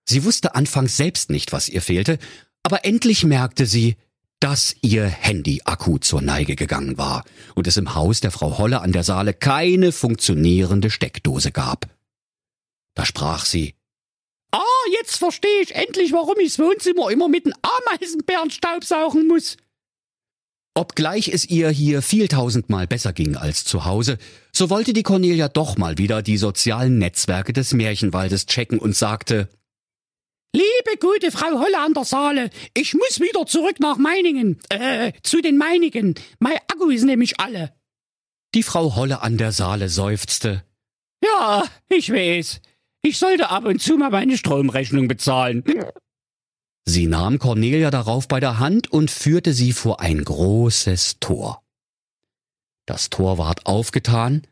Sie 0.04 0.24
wusste 0.24 0.56
anfangs 0.56 0.96
selbst 0.96 1.30
nicht, 1.30 1.52
was 1.52 1.68
ihr 1.68 1.80
fehlte, 1.80 2.18
aber 2.64 2.84
endlich 2.84 3.22
merkte 3.22 3.66
sie, 3.66 3.94
dass 4.40 4.74
ihr 4.82 5.06
Handy-Akku 5.06 5.98
zur 5.98 6.22
Neige 6.22 6.56
gegangen 6.56 6.98
war 6.98 7.24
und 7.54 7.68
es 7.68 7.76
im 7.76 7.94
Haus 7.94 8.18
der 8.18 8.32
Frau 8.32 8.58
Holle 8.58 8.80
an 8.80 8.90
der 8.90 9.04
Saale 9.04 9.32
keine 9.32 9.92
funktionierende 9.92 10.90
Steckdose 10.90 11.52
gab. 11.52 11.86
Da 12.96 13.06
sprach 13.06 13.44
sie, 13.44 13.76
Ah, 14.50 14.88
jetzt 14.98 15.18
verstehe 15.18 15.60
ich 15.62 15.76
endlich, 15.76 16.12
warum 16.12 16.40
ichs 16.40 16.58
Wohnzimmer 16.58 17.12
immer 17.12 17.28
mit 17.28 17.46
den 17.46 17.54
Ameisenbären 17.62 18.50
staubsaugen 18.50 19.28
muss. 19.28 19.56
Obgleich 20.74 21.28
es 21.28 21.44
ihr 21.44 21.68
hier 21.70 22.00
vieltausendmal 22.00 22.86
besser 22.86 23.12
ging 23.12 23.36
als 23.36 23.64
zu 23.64 23.84
Hause, 23.84 24.18
so 24.52 24.70
wollte 24.70 24.92
die 24.92 25.02
Cornelia 25.02 25.48
doch 25.48 25.76
mal 25.76 25.98
wieder 25.98 26.22
die 26.22 26.36
sozialen 26.36 26.98
Netzwerke 26.98 27.52
des 27.52 27.72
Märchenwaldes 27.72 28.46
checken 28.46 28.78
und 28.78 28.96
sagte, 28.96 29.48
Liebe 30.52 30.98
gute 31.00 31.30
Frau 31.30 31.60
Holle 31.60 31.78
an 31.78 31.94
der 31.94 32.04
Saale, 32.04 32.50
ich 32.74 32.94
muss 32.94 33.20
wieder 33.20 33.46
zurück 33.46 33.78
nach 33.78 33.98
Meiningen, 33.98 34.58
äh, 34.68 35.12
zu 35.22 35.40
den 35.40 35.56
meinigen. 35.56 36.14
Mein 36.40 36.56
Akku 36.68 36.90
ist 36.90 37.04
nämlich 37.04 37.38
alle. 37.38 37.72
Die 38.54 38.64
Frau 38.64 38.96
Holle 38.96 39.22
an 39.22 39.38
der 39.38 39.52
Saale 39.52 39.88
seufzte. 39.88 40.64
Ja, 41.24 41.64
ich 41.88 42.12
weiß. 42.12 42.60
Ich 43.02 43.18
sollte 43.18 43.50
ab 43.50 43.64
und 43.64 43.80
zu 43.80 43.96
mal 43.96 44.10
meine 44.10 44.36
Stromrechnung 44.36 45.06
bezahlen. 45.06 45.62
Sie 46.90 47.06
nahm 47.06 47.38
Cornelia 47.38 47.92
darauf 47.92 48.26
bei 48.26 48.40
der 48.40 48.58
Hand 48.58 48.90
und 48.90 49.12
führte 49.12 49.52
sie 49.52 49.72
vor 49.72 50.00
ein 50.00 50.24
großes 50.24 51.20
Tor. 51.20 51.62
Das 52.84 53.10
Tor 53.10 53.38
ward 53.38 53.64
aufgetan, 53.66 54.42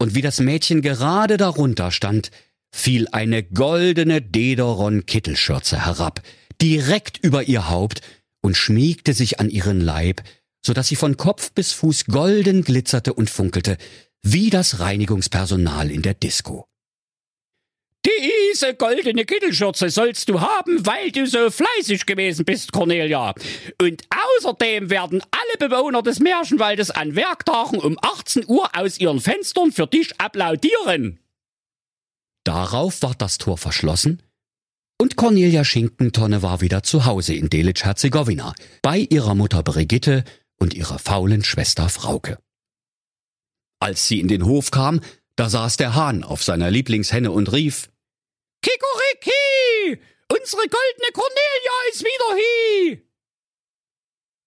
und 0.00 0.16
wie 0.16 0.20
das 0.20 0.40
Mädchen 0.40 0.82
gerade 0.82 1.36
darunter 1.36 1.92
stand, 1.92 2.32
fiel 2.74 3.06
eine 3.12 3.44
goldene 3.44 4.20
Dederon-Kittelschürze 4.20 5.86
herab, 5.86 6.20
direkt 6.60 7.18
über 7.18 7.44
ihr 7.44 7.68
Haupt 7.70 8.00
und 8.40 8.56
schmiegte 8.56 9.12
sich 9.12 9.38
an 9.38 9.48
ihren 9.48 9.80
Leib, 9.80 10.24
so 10.66 10.72
dass 10.72 10.88
sie 10.88 10.96
von 10.96 11.16
Kopf 11.16 11.52
bis 11.52 11.70
Fuß 11.70 12.06
golden 12.06 12.64
glitzerte 12.64 13.14
und 13.14 13.30
funkelte, 13.30 13.78
wie 14.20 14.50
das 14.50 14.80
Reinigungspersonal 14.80 15.92
in 15.92 16.02
der 16.02 16.14
Disco. 16.14 16.66
Diese 18.54 18.72
goldene 18.72 19.24
Kittelschürze 19.24 19.90
sollst 19.90 20.28
du 20.28 20.40
haben, 20.40 20.86
weil 20.86 21.10
du 21.10 21.26
so 21.26 21.50
fleißig 21.50 22.06
gewesen 22.06 22.44
bist, 22.44 22.70
Cornelia. 22.70 23.34
Und 23.82 24.04
außerdem 24.38 24.90
werden 24.90 25.24
alle 25.32 25.68
Bewohner 25.68 26.02
des 26.02 26.20
Märchenwaldes 26.20 26.92
an 26.92 27.16
Werktagen 27.16 27.80
um 27.80 27.98
18 28.00 28.44
Uhr 28.46 28.68
aus 28.72 29.00
ihren 29.00 29.18
Fenstern 29.18 29.72
für 29.72 29.88
dich 29.88 30.20
applaudieren. 30.20 31.18
Darauf 32.44 33.02
ward 33.02 33.20
das 33.20 33.38
Tor 33.38 33.58
verschlossen 33.58 34.22
und 35.00 35.16
Cornelia 35.16 35.64
Schinkentonne 35.64 36.42
war 36.42 36.60
wieder 36.60 36.84
zu 36.84 37.06
Hause 37.06 37.34
in 37.34 37.50
Delitzsch-Herzegowina 37.50 38.54
bei 38.82 38.98
ihrer 38.98 39.34
Mutter 39.34 39.64
Brigitte 39.64 40.22
und 40.60 40.74
ihrer 40.74 41.00
faulen 41.00 41.42
Schwester 41.42 41.88
Frauke. 41.88 42.38
Als 43.80 44.06
sie 44.06 44.20
in 44.20 44.28
den 44.28 44.44
Hof 44.44 44.70
kam, 44.70 45.00
da 45.34 45.50
saß 45.50 45.76
der 45.76 45.96
Hahn 45.96 46.22
auf 46.22 46.44
seiner 46.44 46.70
Lieblingshenne 46.70 47.32
und 47.32 47.50
rief, 47.52 47.88
Kikoriki! 48.64 50.00
Unsere 50.32 50.62
goldene 50.62 51.12
Cornelia 51.12 51.76
ist 51.92 52.00
wieder 52.00 52.36
hier! 52.36 53.02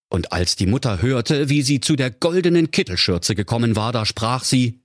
Und 0.09 0.31
als 0.31 0.55
die 0.55 0.65
Mutter 0.65 1.03
hörte, 1.03 1.49
wie 1.49 1.61
sie 1.61 1.81
zu 1.81 1.95
der 1.95 2.09
goldenen 2.09 2.71
Kittelschürze 2.71 3.35
gekommen 3.35 3.75
war, 3.75 3.91
da 3.91 4.05
sprach 4.05 4.43
sie, 4.43 4.81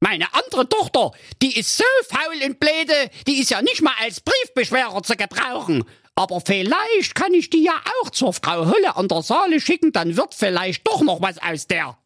Meine 0.00 0.34
andere 0.34 0.68
Tochter, 0.68 1.12
die 1.40 1.56
ist 1.56 1.76
so 1.76 1.84
faul 2.08 2.42
und 2.44 2.58
bläde, 2.58 3.10
die 3.28 3.38
ist 3.40 3.50
ja 3.50 3.62
nicht 3.62 3.82
mal 3.82 3.94
als 4.00 4.20
Briefbeschwerer 4.20 5.02
zu 5.04 5.16
gebrauchen. 5.16 5.84
Aber 6.16 6.40
vielleicht 6.40 7.14
kann 7.14 7.32
ich 7.32 7.50
die 7.50 7.62
ja 7.62 7.80
auch 8.02 8.10
zur 8.10 8.32
Frau 8.32 8.66
Holle 8.66 8.96
an 8.96 9.06
der 9.06 9.22
Saale 9.22 9.60
schicken, 9.60 9.92
dann 9.92 10.16
wird 10.16 10.34
vielleicht 10.34 10.84
doch 10.86 11.02
noch 11.02 11.20
was 11.20 11.38
aus 11.38 11.68
der. 11.68 11.96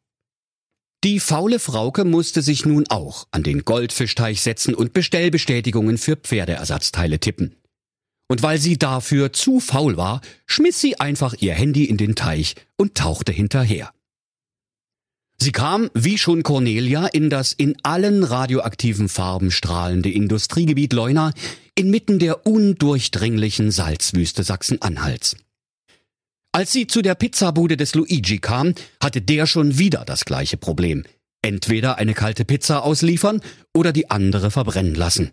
Die 1.03 1.19
faule 1.19 1.59
Frauke 1.59 2.05
musste 2.05 2.43
sich 2.43 2.67
nun 2.67 2.85
auch 2.89 3.27
an 3.31 3.43
den 3.43 3.65
Goldfischteich 3.65 4.43
setzen 4.43 4.75
und 4.75 4.93
Bestellbestätigungen 4.93 5.97
für 5.97 6.17
Pferdeersatzteile 6.17 7.19
tippen. 7.19 7.57
Und 8.29 8.43
weil 8.43 8.59
sie 8.59 8.79
dafür 8.79 9.33
zu 9.33 9.61
faul 9.61 9.97
war, 9.97 10.21
schmiss 10.45 10.79
sie 10.79 11.01
einfach 11.01 11.35
ihr 11.41 11.55
Handy 11.55 11.87
in 11.87 11.97
den 11.97 12.17
Teich 12.17 12.55
und 12.77 12.95
tauchte 12.95 13.33
hinterher. 13.33 13.93
Sie 15.39 15.53
kam, 15.53 15.89
wie 15.95 16.19
schon 16.19 16.43
Cornelia, 16.43 17.07
in 17.07 17.31
das 17.31 17.55
in 17.55 17.77
allen 17.83 18.23
radioaktiven 18.23 19.09
Farben 19.09 19.51
strahlende 19.51 20.11
Industriegebiet 20.11 20.93
Leuna 20.93 21.33
inmitten 21.75 22.19
der 22.19 22.47
undurchdringlichen 22.47 23.71
Salzwüste 23.71 24.45
Sachsen-Anhalts. 24.45 25.37
Als 26.53 26.73
sie 26.73 26.87
zu 26.87 27.01
der 27.01 27.15
Pizzabude 27.15 27.77
des 27.77 27.95
Luigi 27.95 28.39
kam, 28.39 28.75
hatte 29.03 29.23
der 29.23 29.47
schon 29.47 29.79
wieder 29.79 30.05
das 30.05 30.25
gleiche 30.25 30.57
Problem. 30.57 31.05
Entweder 31.43 31.99
eine 31.99 32.13
kalte 32.13 32.45
Pizza 32.45 32.83
ausliefern 32.83 33.41
oder 33.75 33.93
die 33.93 34.11
andere 34.11 34.51
verbrennen 34.51 34.95
lassen. 34.95 35.31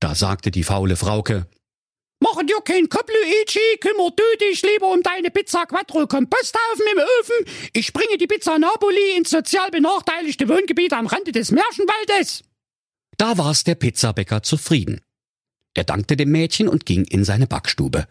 Da 0.00 0.14
sagte 0.14 0.50
die 0.50 0.64
faule 0.64 0.96
Frauke, 0.96 1.46
Mach 2.20 2.40
dir 2.42 2.60
keinen 2.64 2.88
Kopf, 2.88 3.08
Luigi, 3.08 3.78
kümmer 3.80 4.10
du 4.10 4.22
dich 4.40 4.62
lieber 4.62 4.90
um 4.90 5.02
deine 5.02 5.30
Pizza 5.30 5.66
Quattro 5.66 6.06
Komposthaufen 6.06 6.86
im 6.92 6.98
Ofen. 7.20 7.70
Ich 7.72 7.92
bringe 7.92 8.16
die 8.18 8.26
Pizza 8.26 8.58
Napoli 8.58 9.16
ins 9.16 9.30
sozial 9.30 9.70
benachteiligte 9.70 10.48
Wohngebiet 10.48 10.92
am 10.92 11.06
Rande 11.06 11.32
des 11.32 11.50
Märchenwaldes. 11.50 12.44
Da 13.18 13.36
war's 13.36 13.64
der 13.64 13.74
Pizzabäcker 13.74 14.42
zufrieden. 14.42 15.00
Er 15.74 15.84
dankte 15.84 16.16
dem 16.16 16.30
Mädchen 16.30 16.68
und 16.68 16.86
ging 16.86 17.04
in 17.04 17.24
seine 17.24 17.46
Backstube. 17.46 18.06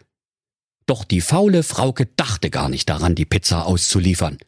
Doch 0.86 1.04
die 1.04 1.20
faule 1.20 1.62
Frauke 1.62 2.06
dachte 2.16 2.50
gar 2.50 2.68
nicht 2.68 2.88
daran, 2.88 3.14
die 3.14 3.24
Pizza 3.24 3.66
auszuliefern. 3.66 4.38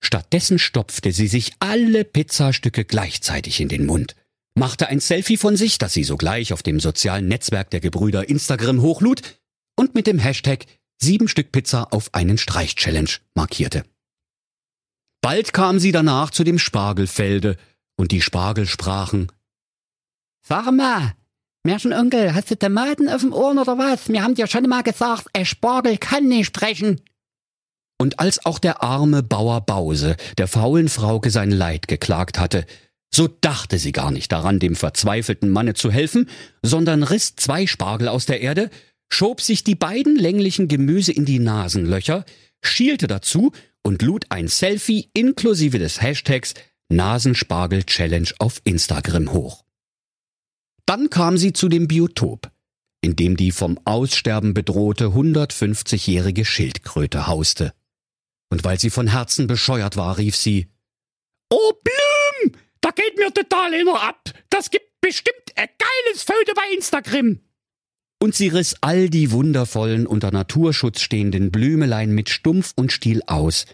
Stattdessen 0.00 0.58
stopfte 0.58 1.12
sie 1.12 1.26
sich 1.26 1.52
alle 1.58 2.04
Pizzastücke 2.04 2.84
gleichzeitig 2.84 3.60
in 3.60 3.68
den 3.68 3.84
Mund, 3.84 4.14
machte 4.54 4.88
ein 4.88 5.00
Selfie 5.00 5.36
von 5.36 5.56
sich, 5.56 5.78
das 5.78 5.92
sie 5.92 6.04
sogleich 6.04 6.52
auf 6.52 6.62
dem 6.62 6.80
sozialen 6.80 7.28
Netzwerk 7.28 7.70
der 7.70 7.80
Gebrüder 7.80 8.28
Instagram 8.28 8.80
hochlud 8.80 9.22
und 9.76 9.94
mit 9.94 10.06
dem 10.06 10.18
Hashtag 10.18 10.66
sieben 11.00 11.28
Stück 11.28 11.52
Pizza 11.52 11.92
auf 11.92 12.14
einen 12.14 12.38
Streich 12.38 12.74
Challenge 12.74 13.10
markierte. 13.34 13.84
Bald 15.20 15.52
kam 15.52 15.78
sie 15.78 15.92
danach 15.92 16.30
zu 16.30 16.44
dem 16.44 16.58
Spargelfelde 16.58 17.56
und 17.96 18.12
die 18.12 18.22
Spargel 18.22 18.66
sprachen, 18.66 19.30
mal, 20.72 21.14
Märchenonkel, 21.68 22.34
hast 22.34 22.50
du 22.50 22.56
Tomaten 22.56 23.10
auf 23.10 23.20
dem 23.20 23.34
Ohren 23.34 23.58
oder 23.58 23.76
was? 23.76 24.08
Wir 24.08 24.22
haben 24.22 24.34
dir 24.34 24.46
schon 24.46 24.62
mal 24.62 24.82
gesagt, 24.82 25.26
ein 25.34 25.44
Spargel 25.44 25.98
kann 25.98 26.26
nicht 26.26 26.46
sprechen. 26.46 26.98
Und 28.00 28.20
als 28.20 28.46
auch 28.46 28.58
der 28.58 28.82
arme 28.82 29.22
Bauer 29.22 29.60
Bause 29.60 30.16
der 30.38 30.48
faulen 30.48 30.88
Frauke 30.88 31.30
sein 31.30 31.50
Leid 31.50 31.86
geklagt 31.86 32.38
hatte, 32.38 32.64
so 33.14 33.28
dachte 33.28 33.78
sie 33.78 33.92
gar 33.92 34.10
nicht 34.10 34.32
daran, 34.32 34.60
dem 34.60 34.76
verzweifelten 34.76 35.50
Manne 35.50 35.74
zu 35.74 35.92
helfen, 35.92 36.30
sondern 36.62 37.02
riss 37.02 37.36
zwei 37.36 37.66
Spargel 37.66 38.08
aus 38.08 38.24
der 38.24 38.40
Erde, 38.40 38.70
schob 39.10 39.42
sich 39.42 39.62
die 39.62 39.74
beiden 39.74 40.16
länglichen 40.16 40.68
Gemüse 40.68 41.12
in 41.12 41.26
die 41.26 41.38
Nasenlöcher, 41.38 42.24
schielte 42.62 43.08
dazu 43.08 43.52
und 43.82 44.00
lud 44.00 44.24
ein 44.30 44.48
Selfie 44.48 45.10
inklusive 45.12 45.78
des 45.78 46.00
Hashtags 46.00 46.54
Nasenspargel 46.88 47.84
Challenge 47.84 48.30
auf 48.38 48.62
Instagram 48.64 49.32
hoch. 49.34 49.67
Dann 50.88 51.10
kam 51.10 51.36
sie 51.36 51.52
zu 51.52 51.68
dem 51.68 51.86
Biotop, 51.86 52.50
in 53.02 53.14
dem 53.14 53.36
die 53.36 53.52
vom 53.52 53.78
Aussterben 53.84 54.54
bedrohte 54.54 55.08
150-jährige 55.08 56.46
Schildkröte 56.46 57.26
hauste. 57.26 57.74
Und 58.50 58.64
weil 58.64 58.80
sie 58.80 58.88
von 58.88 59.06
Herzen 59.06 59.46
bescheuert 59.46 59.98
war, 59.98 60.16
rief 60.16 60.34
sie, 60.34 60.68
Oh 61.50 61.72
Blüm, 61.84 62.52
da 62.80 62.90
geht 62.92 63.18
mir 63.18 63.30
total 63.34 63.74
inner 63.74 64.02
ab. 64.02 64.30
Das 64.48 64.70
gibt 64.70 64.98
bestimmt 65.02 65.36
ein 65.56 65.68
geiles 65.76 66.22
Foto 66.22 66.54
bei 66.54 66.74
Instagram. 66.74 67.40
Und 68.18 68.34
sie 68.34 68.48
riss 68.48 68.76
all 68.80 69.10
die 69.10 69.30
wundervollen 69.30 70.06
unter 70.06 70.30
Naturschutz 70.30 71.02
stehenden 71.02 71.52
Blümelein 71.52 72.12
mit 72.12 72.30
Stumpf 72.30 72.72
und 72.76 72.92
Stiel 72.92 73.20
aus, 73.26 73.66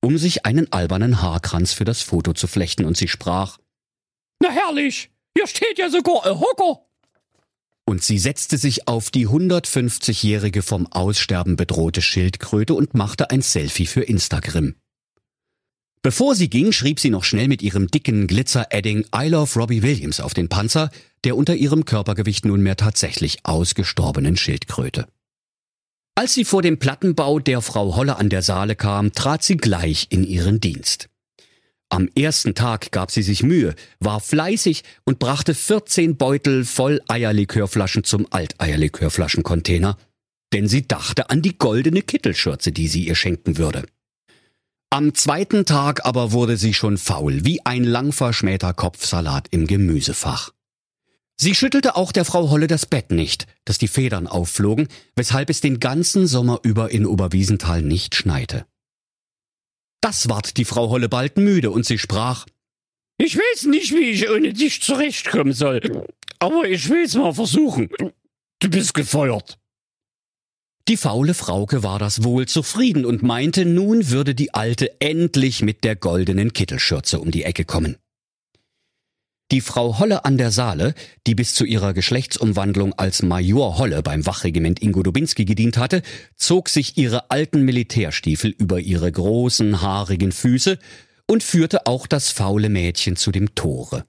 um 0.00 0.18
sich 0.18 0.46
einen 0.46 0.72
albernen 0.72 1.20
Haarkranz 1.20 1.72
für 1.72 1.84
das 1.84 2.00
Foto 2.00 2.32
zu 2.32 2.46
flechten, 2.46 2.84
und 2.84 2.96
sie 2.96 3.08
sprach, 3.08 3.58
Na 4.40 4.50
herrlich, 4.50 5.10
hier 5.36 5.46
steht 5.46 5.78
ja 5.78 5.90
sogar 5.90 6.26
ein 6.26 6.40
Hocker. 6.40 6.80
Und 7.84 8.04
sie 8.04 8.18
setzte 8.18 8.56
sich 8.56 8.86
auf 8.86 9.10
die 9.10 9.26
150-jährige 9.26 10.62
vom 10.62 10.86
Aussterben 10.86 11.56
bedrohte 11.56 12.02
Schildkröte 12.02 12.74
und 12.74 12.94
machte 12.94 13.30
ein 13.30 13.42
Selfie 13.42 13.86
für 13.86 14.02
Instagram. 14.02 14.74
Bevor 16.02 16.34
sie 16.34 16.48
ging, 16.48 16.72
schrieb 16.72 16.98
sie 16.98 17.10
noch 17.10 17.24
schnell 17.24 17.48
mit 17.48 17.60
ihrem 17.60 17.88
dicken 17.88 18.26
Glitzer-Edding 18.26 19.06
I 19.14 19.28
Love 19.28 19.58
Robbie 19.58 19.82
Williams 19.82 20.20
auf 20.20 20.32
den 20.32 20.48
Panzer, 20.48 20.90
der 21.24 21.36
unter 21.36 21.54
ihrem 21.54 21.84
Körpergewicht 21.84 22.46
nunmehr 22.46 22.76
tatsächlich 22.76 23.40
ausgestorbenen 23.42 24.36
Schildkröte. 24.36 25.08
Als 26.14 26.32
sie 26.32 26.46
vor 26.46 26.62
dem 26.62 26.78
Plattenbau 26.78 27.38
der 27.38 27.60
Frau 27.60 27.96
Holle 27.96 28.16
an 28.16 28.30
der 28.30 28.42
Saale 28.42 28.76
kam, 28.76 29.12
trat 29.12 29.42
sie 29.42 29.58
gleich 29.58 30.06
in 30.10 30.24
ihren 30.24 30.60
Dienst. 30.60 31.09
Am 31.90 32.08
ersten 32.16 32.54
Tag 32.54 32.92
gab 32.92 33.10
sie 33.10 33.22
sich 33.22 33.42
Mühe, 33.42 33.74
war 33.98 34.20
fleißig 34.20 34.84
und 35.04 35.18
brachte 35.18 35.54
14 35.54 36.16
Beutel 36.16 36.64
voll 36.64 37.00
Eierlikörflaschen 37.08 38.04
zum 38.04 38.28
Alteierlikörflaschencontainer, 38.30 39.98
denn 40.52 40.68
sie 40.68 40.86
dachte 40.86 41.30
an 41.30 41.42
die 41.42 41.58
goldene 41.58 42.02
Kittelschürze, 42.02 42.70
die 42.70 42.86
sie 42.86 43.06
ihr 43.06 43.16
schenken 43.16 43.58
würde. 43.58 43.84
Am 44.90 45.14
zweiten 45.14 45.66
Tag 45.66 46.04
aber 46.06 46.30
wurde 46.30 46.56
sie 46.56 46.74
schon 46.74 46.96
faul, 46.96 47.44
wie 47.44 47.64
ein 47.66 47.82
lang 47.82 48.12
verschmähter 48.12 48.72
Kopfsalat 48.72 49.48
im 49.50 49.66
Gemüsefach. 49.66 50.52
Sie 51.36 51.54
schüttelte 51.56 51.96
auch 51.96 52.12
der 52.12 52.24
Frau 52.24 52.50
Holle 52.50 52.68
das 52.68 52.86
Bett 52.86 53.10
nicht, 53.10 53.46
dass 53.64 53.78
die 53.78 53.88
Federn 53.88 54.28
aufflogen, 54.28 54.88
weshalb 55.16 55.50
es 55.50 55.60
den 55.60 55.80
ganzen 55.80 56.26
Sommer 56.28 56.60
über 56.62 56.90
in 56.92 57.06
Oberwiesenthal 57.06 57.82
nicht 57.82 58.14
schneite. 58.14 58.66
Das 60.00 60.28
ward 60.28 60.56
die 60.56 60.64
Frau 60.64 60.88
Holle 60.90 61.08
bald 61.08 61.36
müde 61.36 61.70
und 61.70 61.84
sie 61.84 61.98
sprach, 61.98 62.46
Ich 63.18 63.36
weiß 63.36 63.64
nicht, 63.66 63.92
wie 63.92 64.10
ich 64.10 64.30
ohne 64.30 64.52
dich 64.52 64.82
zurechtkommen 64.82 65.52
soll, 65.52 66.06
aber 66.38 66.68
ich 66.68 66.88
will's 66.88 67.14
mal 67.14 67.34
versuchen. 67.34 67.90
Du 68.60 68.70
bist 68.70 68.94
gefeuert. 68.94 69.58
Die 70.88 70.96
faule 70.96 71.34
Frauke 71.34 71.82
war 71.82 71.98
das 71.98 72.24
wohl 72.24 72.46
zufrieden 72.46 73.04
und 73.04 73.22
meinte, 73.22 73.64
nun 73.64 74.10
würde 74.10 74.34
die 74.34 74.54
Alte 74.54 75.00
endlich 75.00 75.62
mit 75.62 75.84
der 75.84 75.94
goldenen 75.94 76.52
Kittelschürze 76.52 77.20
um 77.20 77.30
die 77.30 77.44
Ecke 77.44 77.64
kommen. 77.64 77.96
Die 79.50 79.60
Frau 79.60 79.98
Holle 79.98 80.24
an 80.24 80.38
der 80.38 80.52
Saale, 80.52 80.94
die 81.26 81.34
bis 81.34 81.54
zu 81.54 81.64
ihrer 81.64 81.92
Geschlechtsumwandlung 81.92 82.92
als 82.94 83.22
Major 83.22 83.78
Holle 83.78 84.00
beim 84.00 84.24
Wachregiment 84.24 84.80
Ingo 84.80 85.02
Dubinski 85.02 85.44
gedient 85.44 85.76
hatte, 85.76 86.02
zog 86.36 86.68
sich 86.68 86.96
ihre 86.96 87.32
alten 87.32 87.62
Militärstiefel 87.62 88.50
über 88.50 88.78
ihre 88.78 89.10
großen, 89.10 89.82
haarigen 89.82 90.30
Füße 90.30 90.78
und 91.26 91.42
führte 91.42 91.86
auch 91.86 92.06
das 92.06 92.30
faule 92.30 92.68
Mädchen 92.68 93.16
zu 93.16 93.32
dem 93.32 93.56
Tore. 93.56 94.06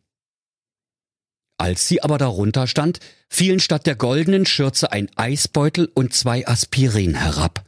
Als 1.57 1.87
sie 1.87 2.03
aber 2.03 2.19
darunter 2.19 2.67
stand, 2.67 2.99
fielen 3.27 3.59
statt 3.59 3.87
der 3.87 3.95
goldenen 3.95 4.45
Schürze 4.45 4.91
ein 4.91 5.09
Eisbeutel 5.15 5.91
und 5.93 6.13
zwei 6.13 6.47
Aspirin 6.47 7.15
herab. 7.15 7.65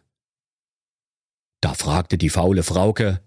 Da 1.61 1.73
fragte 1.73 2.19
die 2.19 2.29
faule 2.29 2.61
Frauke, 2.61 3.21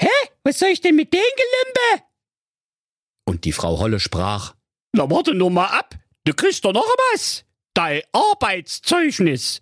Hä? 0.00 0.08
Was 0.44 0.58
soll 0.58 0.68
ich 0.68 0.80
denn 0.80 0.96
mit 0.96 1.12
den 1.12 1.20
Gelimpe? 1.20 2.04
Und 3.26 3.44
die 3.44 3.52
Frau 3.52 3.78
Holle 3.78 4.00
sprach, 4.00 4.54
Na 4.92 5.10
warte 5.10 5.34
nur 5.34 5.50
mal 5.50 5.66
ab, 5.66 5.96
du 6.24 6.34
kriegst 6.34 6.64
doch 6.64 6.72
noch 6.72 6.86
was. 7.12 7.44
Dein 7.74 8.02
Arbeitszeugnis. 8.12 9.60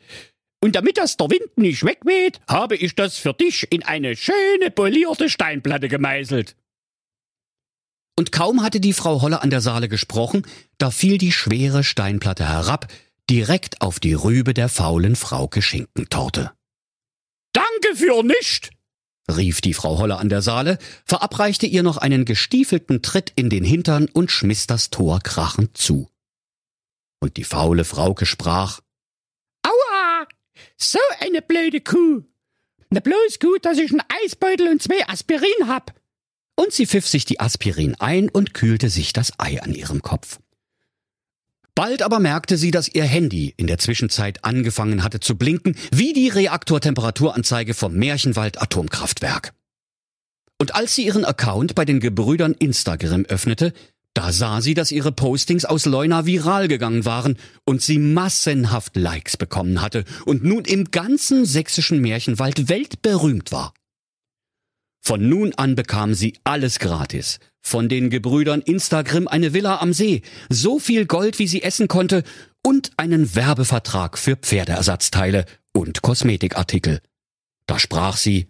Und 0.62 0.76
damit 0.76 0.98
das 0.98 1.16
der 1.16 1.30
Wind 1.30 1.56
nicht 1.56 1.84
wegweht, 1.84 2.40
habe 2.48 2.76
ich 2.76 2.94
das 2.94 3.16
für 3.16 3.32
dich 3.32 3.66
in 3.72 3.82
eine 3.82 4.14
schöne 4.16 4.70
polierte 4.70 5.28
Steinplatte 5.28 5.88
gemeißelt. 5.88 6.56
Und 8.18 8.30
kaum 8.30 8.62
hatte 8.62 8.78
die 8.78 8.92
Frau 8.92 9.22
Holle 9.22 9.42
an 9.42 9.50
der 9.50 9.60
Saale 9.60 9.88
gesprochen, 9.88 10.46
da 10.78 10.90
fiel 10.90 11.18
die 11.18 11.32
schwere 11.32 11.82
Steinplatte 11.82 12.46
herab, 12.48 12.86
direkt 13.30 13.80
auf 13.80 13.98
die 13.98 14.14
Rübe 14.14 14.54
der 14.54 14.68
faulen 14.68 15.16
Frauke 15.16 15.62
Schinkentorte. 15.62 16.52
Danke 17.52 17.96
für 17.96 18.22
nicht, 18.22 18.70
rief 19.28 19.60
die 19.60 19.74
Frau 19.74 19.98
Holle 19.98 20.16
an 20.16 20.28
der 20.28 20.42
Saale, 20.42 20.78
verabreichte 21.04 21.66
ihr 21.66 21.82
noch 21.82 21.96
einen 21.96 22.24
gestiefelten 22.24 23.02
Tritt 23.02 23.32
in 23.36 23.50
den 23.50 23.64
Hintern 23.64 24.08
und 24.12 24.30
schmiss 24.30 24.66
das 24.66 24.90
Tor 24.90 25.20
krachend 25.20 25.76
zu. 25.76 26.08
Und 27.20 27.36
die 27.36 27.44
faule 27.44 27.84
Frauke 27.84 28.26
sprach, 28.26 28.80
Aua! 29.62 30.26
So 30.76 30.98
eine 31.20 31.40
blöde 31.42 31.80
Kuh! 31.80 32.22
Na 32.90 33.00
bloß 33.00 33.38
gut, 33.40 33.64
dass 33.64 33.78
ich 33.78 33.90
einen 33.90 34.02
Eisbeutel 34.24 34.68
und 34.68 34.82
zwei 34.82 35.06
Aspirin 35.08 35.66
hab. 35.68 35.94
Und 36.56 36.72
sie 36.72 36.86
pfiff 36.86 37.08
sich 37.08 37.24
die 37.24 37.40
Aspirin 37.40 37.94
ein 37.94 38.28
und 38.28 38.52
kühlte 38.52 38.90
sich 38.90 39.12
das 39.12 39.32
Ei 39.38 39.62
an 39.62 39.72
ihrem 39.72 40.02
Kopf. 40.02 40.40
Bald 41.74 42.02
aber 42.02 42.18
merkte 42.18 42.58
sie, 42.58 42.70
dass 42.70 42.88
ihr 42.88 43.04
Handy 43.04 43.54
in 43.56 43.66
der 43.66 43.78
Zwischenzeit 43.78 44.44
angefangen 44.44 45.02
hatte 45.02 45.20
zu 45.20 45.36
blinken, 45.36 45.74
wie 45.90 46.12
die 46.12 46.28
Reaktortemperaturanzeige 46.28 47.72
vom 47.72 47.94
Märchenwald 47.94 48.60
Atomkraftwerk. 48.60 49.54
Und 50.58 50.74
als 50.74 50.94
sie 50.94 51.06
ihren 51.06 51.24
Account 51.24 51.74
bei 51.74 51.84
den 51.84 51.98
Gebrüdern 51.98 52.52
Instagram 52.52 53.24
öffnete, 53.24 53.72
da 54.14 54.30
sah 54.30 54.60
sie, 54.60 54.74
dass 54.74 54.92
ihre 54.92 55.10
Postings 55.10 55.64
aus 55.64 55.86
Leuna 55.86 56.26
viral 56.26 56.68
gegangen 56.68 57.06
waren 57.06 57.38
und 57.64 57.80
sie 57.80 57.98
massenhaft 57.98 58.94
Likes 58.96 59.38
bekommen 59.38 59.80
hatte 59.80 60.04
und 60.26 60.44
nun 60.44 60.66
im 60.66 60.90
ganzen 60.90 61.46
sächsischen 61.46 62.00
Märchenwald 62.02 62.68
weltberühmt 62.68 63.50
war. 63.50 63.72
Von 65.00 65.28
nun 65.28 65.54
an 65.54 65.74
bekam 65.74 66.12
sie 66.12 66.34
alles 66.44 66.78
gratis. 66.78 67.40
Von 67.62 67.88
den 67.88 68.10
Gebrüdern 68.10 68.60
Instagram 68.60 69.28
eine 69.28 69.54
Villa 69.54 69.80
am 69.80 69.92
See, 69.92 70.22
so 70.48 70.78
viel 70.78 71.06
Gold, 71.06 71.38
wie 71.38 71.46
sie 71.46 71.62
essen 71.62 71.88
konnte, 71.88 72.24
und 72.62 72.90
einen 72.96 73.34
Werbevertrag 73.34 74.18
für 74.18 74.36
Pferdeersatzteile 74.36 75.46
und 75.72 76.02
Kosmetikartikel. 76.02 77.00
Da 77.66 77.78
sprach 77.78 78.16
sie, 78.16 78.48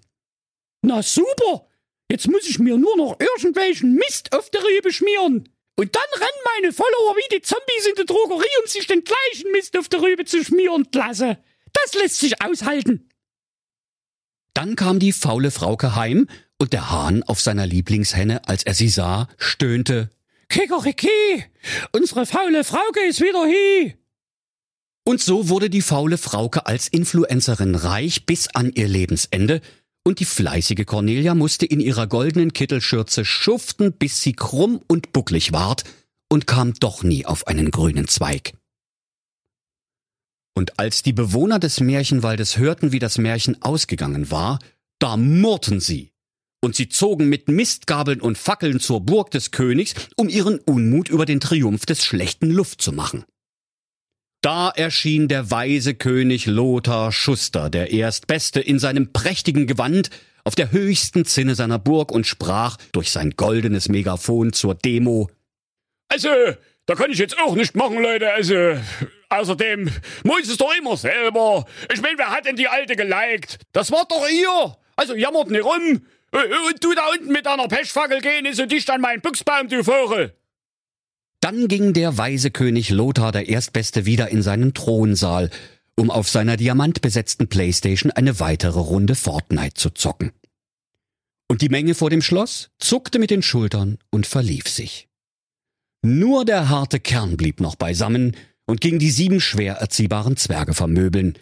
Na 0.80 1.02
super! 1.02 1.66
Jetzt 2.10 2.28
muss 2.28 2.48
ich 2.48 2.58
mir 2.58 2.76
nur 2.76 2.96
noch 2.96 3.16
irgendwelchen 3.20 3.94
Mist 3.94 4.34
auf 4.36 4.50
der 4.50 4.62
Rübe 4.62 4.92
schmieren. 4.92 5.48
Und 5.76 5.94
dann 5.94 6.02
rennen 6.14 6.44
meine 6.56 6.72
Follower 6.72 7.16
wie 7.16 7.36
die 7.36 7.42
Zombies 7.42 7.86
in 7.88 7.94
die 7.96 8.04
Drogerie, 8.04 8.60
um 8.62 8.68
sich 8.68 8.86
den 8.86 9.04
gleichen 9.04 9.52
Mist 9.52 9.78
auf 9.78 9.88
der 9.88 10.02
Rübe 10.02 10.24
zu 10.24 10.44
schmieren, 10.44 10.90
klasse. 10.90 11.38
Das 11.72 11.94
lässt 11.94 12.18
sich 12.18 12.42
aushalten. 12.42 13.08
Dann 14.54 14.76
kam 14.76 14.98
die 14.98 15.12
faule 15.12 15.50
Frauke 15.50 15.96
heim 15.96 16.28
und 16.62 16.72
der 16.72 16.90
Hahn 16.90 17.24
auf 17.24 17.40
seiner 17.40 17.66
Lieblingshenne, 17.66 18.48
als 18.48 18.62
er 18.62 18.74
sie 18.74 18.88
sah, 18.88 19.26
stöhnte, 19.36 20.10
Kikeriki, 20.48 21.44
unsere 21.90 22.24
faule 22.24 22.62
Frauke 22.62 23.00
ist 23.08 23.20
wieder 23.20 23.44
hier. 23.46 23.94
Und 25.04 25.20
so 25.20 25.48
wurde 25.48 25.70
die 25.70 25.82
faule 25.82 26.18
Frauke 26.18 26.66
als 26.66 26.86
Influencerin 26.86 27.74
reich 27.74 28.26
bis 28.26 28.46
an 28.46 28.70
ihr 28.70 28.86
Lebensende, 28.86 29.60
und 30.04 30.20
die 30.20 30.24
fleißige 30.24 30.86
Cornelia 30.86 31.34
musste 31.34 31.66
in 31.66 31.80
ihrer 31.80 32.06
goldenen 32.06 32.52
Kittelschürze 32.52 33.24
schuften, 33.24 33.92
bis 33.92 34.22
sie 34.22 34.32
krumm 34.32 34.80
und 34.86 35.12
bucklig 35.12 35.52
ward 35.52 35.82
und 36.28 36.46
kam 36.46 36.74
doch 36.74 37.02
nie 37.02 37.26
auf 37.26 37.48
einen 37.48 37.72
grünen 37.72 38.06
Zweig. 38.06 38.52
Und 40.54 40.78
als 40.78 41.02
die 41.02 41.12
Bewohner 41.12 41.58
des 41.58 41.80
Märchenwaldes 41.80 42.56
hörten, 42.56 42.92
wie 42.92 43.00
das 43.00 43.18
Märchen 43.18 43.60
ausgegangen 43.62 44.30
war, 44.30 44.60
da 45.00 45.16
murrten 45.16 45.80
sie. 45.80 46.11
Und 46.64 46.76
sie 46.76 46.88
zogen 46.88 47.28
mit 47.28 47.48
Mistgabeln 47.48 48.20
und 48.20 48.38
Fackeln 48.38 48.78
zur 48.78 49.00
Burg 49.00 49.32
des 49.32 49.50
Königs, 49.50 49.94
um 50.16 50.28
ihren 50.28 50.60
Unmut 50.60 51.08
über 51.08 51.26
den 51.26 51.40
Triumph 51.40 51.86
des 51.86 52.04
schlechten 52.04 52.50
Luft 52.50 52.80
zu 52.80 52.92
machen. 52.92 53.24
Da 54.42 54.70
erschien 54.70 55.28
der 55.28 55.50
weise 55.50 55.94
König 55.94 56.46
Lothar 56.46 57.12
Schuster, 57.12 57.68
der 57.68 57.90
Erstbeste, 57.90 58.60
in 58.60 58.78
seinem 58.78 59.12
prächtigen 59.12 59.66
Gewand, 59.66 60.10
auf 60.44 60.54
der 60.54 60.72
höchsten 60.72 61.24
Zinne 61.24 61.54
seiner 61.54 61.78
Burg 61.78 62.10
und 62.10 62.26
sprach 62.26 62.76
durch 62.92 63.10
sein 63.10 63.32
goldenes 63.36 63.88
Megafon 63.88 64.52
zur 64.52 64.74
Demo. 64.74 65.30
Also, 66.08 66.28
da 66.86 66.94
kann 66.94 67.10
ich 67.10 67.18
jetzt 67.18 67.38
auch 67.38 67.54
nicht 67.54 67.74
machen, 67.74 68.02
Leute. 68.02 68.32
Also, 68.32 68.76
außerdem 69.28 69.90
muss 70.24 70.48
es 70.48 70.56
doch 70.56 70.72
immer 70.76 70.96
selber. 70.96 71.64
Ich 71.92 72.02
mein, 72.02 72.18
wer 72.18 72.30
hat 72.30 72.46
denn 72.46 72.56
die 72.56 72.68
Alte 72.68 72.96
geliked? 72.96 73.58
Das 73.72 73.90
war 73.92 74.06
doch 74.08 74.28
ihr. 74.28 74.76
Also, 74.96 75.14
jammert 75.14 75.50
nicht 75.50 75.64
rum. 75.64 76.02
Und 76.32 76.82
du 76.82 76.94
da 76.94 77.10
unten 77.10 77.30
mit 77.30 77.44
deiner 77.44 77.68
Pechfackel 77.68 78.20
gehen, 78.20 78.46
ist 78.46 78.56
so 78.56 78.66
dicht 78.66 78.88
an 78.90 79.02
meinen 79.02 79.20
Buchsbaum, 79.20 79.68
du 79.68 79.84
Vogel. 79.84 80.34
Dann 81.40 81.68
ging 81.68 81.92
der 81.92 82.16
weise 82.16 82.50
König 82.50 82.88
Lothar 82.90 83.32
der 83.32 83.48
Erstbeste 83.48 84.06
wieder 84.06 84.28
in 84.28 84.42
seinen 84.42 84.74
Thronsaal, 84.74 85.50
um 85.96 86.10
auf 86.10 86.28
seiner 86.28 86.56
diamantbesetzten 86.56 87.48
Playstation 87.48 88.12
eine 88.12 88.40
weitere 88.40 88.78
Runde 88.78 89.14
Fortnite 89.14 89.74
zu 89.74 89.90
zocken. 89.90 90.32
Und 91.48 91.60
die 91.60 91.68
Menge 91.68 91.94
vor 91.94 92.08
dem 92.08 92.22
Schloss 92.22 92.70
zuckte 92.78 93.18
mit 93.18 93.30
den 93.30 93.42
Schultern 93.42 93.98
und 94.10 94.26
verlief 94.26 94.68
sich. 94.68 95.08
Nur 96.00 96.46
der 96.46 96.70
harte 96.70 96.98
Kern 96.98 97.36
blieb 97.36 97.60
noch 97.60 97.76
beisammen 97.76 98.36
und 98.64 98.80
ging 98.80 98.98
die 98.98 99.10
sieben 99.10 99.40
schwer 99.40 99.74
erziehbaren 99.74 100.36
Zwerge 100.36 100.72
vermöbeln. 100.72 101.36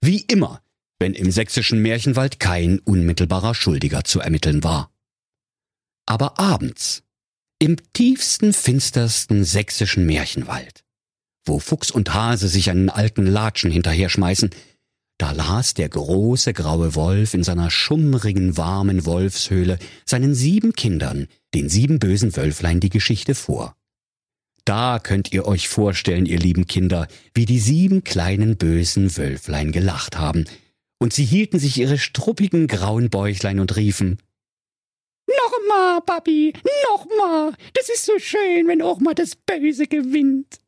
Wie 0.00 0.20
immer, 0.22 0.61
wenn 1.02 1.14
im 1.14 1.32
sächsischen 1.32 1.82
Märchenwald 1.82 2.38
kein 2.38 2.78
unmittelbarer 2.78 3.56
Schuldiger 3.56 4.04
zu 4.04 4.20
ermitteln 4.20 4.62
war. 4.62 4.92
Aber 6.06 6.38
abends, 6.38 7.02
im 7.58 7.76
tiefsten, 7.92 8.52
finstersten 8.52 9.42
sächsischen 9.42 10.06
Märchenwald, 10.06 10.84
wo 11.44 11.58
Fuchs 11.58 11.90
und 11.90 12.14
Hase 12.14 12.46
sich 12.46 12.70
einen 12.70 12.88
alten 12.88 13.26
Latschen 13.26 13.72
hinterher 13.72 14.10
schmeißen, 14.10 14.50
da 15.18 15.32
las 15.32 15.74
der 15.74 15.88
große 15.88 16.52
graue 16.52 16.94
Wolf 16.94 17.34
in 17.34 17.42
seiner 17.42 17.72
schummrigen, 17.72 18.56
warmen 18.56 19.04
Wolfshöhle 19.04 19.80
seinen 20.06 20.36
sieben 20.36 20.72
Kindern, 20.72 21.26
den 21.52 21.68
sieben 21.68 21.98
bösen 21.98 22.36
Wölflein, 22.36 22.78
die 22.78 22.90
Geschichte 22.90 23.34
vor. 23.34 23.74
Da 24.64 25.00
könnt 25.00 25.32
ihr 25.32 25.46
euch 25.46 25.68
vorstellen, 25.68 26.26
ihr 26.26 26.38
lieben 26.38 26.68
Kinder, 26.68 27.08
wie 27.34 27.44
die 27.44 27.58
sieben 27.58 28.04
kleinen 28.04 28.56
bösen 28.56 29.16
Wölflein 29.16 29.72
gelacht 29.72 30.16
haben. 30.16 30.44
Und 31.02 31.12
sie 31.12 31.24
hielten 31.24 31.58
sich 31.58 31.78
ihre 31.78 31.98
struppigen 31.98 32.68
grauen 32.68 33.10
Bäuchlein 33.10 33.58
und 33.58 33.74
riefen, 33.74 34.18
Nochmal, 35.26 36.00
Papi, 36.02 36.52
nochmal. 36.92 37.54
Das 37.74 37.88
ist 37.88 38.06
so 38.06 38.12
schön, 38.20 38.68
wenn 38.68 38.82
auch 38.82 39.00
mal 39.00 39.12
das 39.12 39.34
Böse 39.34 39.88
gewinnt. 39.88 40.60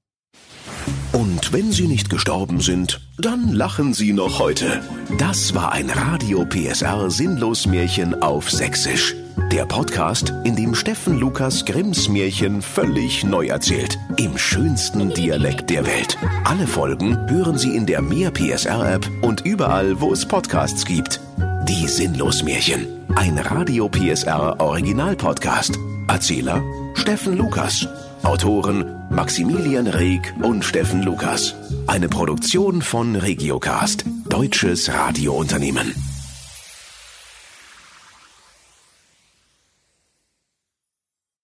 Und 1.13 1.53
wenn 1.53 1.71
sie 1.71 1.87
nicht 1.87 2.11
gestorben 2.11 2.61
sind, 2.61 3.01
dann 3.17 3.53
lachen 3.53 3.95
sie 3.95 4.13
noch 4.13 4.41
heute. 4.41 4.83
Das 5.19 5.55
war 5.55 5.71
ein 5.71 5.89
Radio 5.89 6.45
PSR 6.45 7.13
Sinnlos 7.13 7.69
Märchen 7.69 8.21
auf 8.21 8.51
Sächsisch. 8.51 9.15
Der 9.53 9.67
Podcast, 9.67 10.33
in 10.45 10.57
dem 10.57 10.75
Steffen 10.75 11.19
Lukas 11.19 11.65
Grimms 11.65 12.09
Märchen 12.09 12.61
völlig 12.61 13.25
neu 13.25 13.47
erzählt. 13.47 13.99
Im 14.17 14.37
schönsten 14.37 15.11
Dialekt 15.15 15.71
der 15.71 15.87
Welt. 15.87 16.19
Alle 16.45 16.67
Folgen 16.67 17.17
hören 17.31 17.57
Sie 17.57 17.77
in 17.77 17.87
der 17.87 18.03
Mehr 18.03 18.33
PSR 18.33 18.95
App 18.95 19.09
und 19.23 19.43
überall, 19.43 20.01
wo 20.01 20.13
es 20.13 20.27
Podcasts 20.27 20.85
gibt. 20.85 21.21
Die 21.69 21.87
Sinnlos 21.87 22.43
Märchen. 22.43 22.87
Ein 23.15 23.39
Radio 23.39 23.89
PSR 23.89 24.61
Original 24.61 25.15
Podcast. 25.15 25.79
Erzähler 26.09 26.63
Steffen 26.95 27.37
Lukas. 27.37 27.87
Autoren 28.25 28.85
Maximilian 29.11 29.87
Reg 29.87 30.35
und 30.43 30.65
Steffen 30.65 31.03
Lukas. 31.03 31.55
Eine 31.87 32.09
Produktion 32.09 32.83
von 32.83 33.15
Regiocast, 33.15 34.05
deutsches 34.29 34.93
Radiounternehmen. 34.93 35.95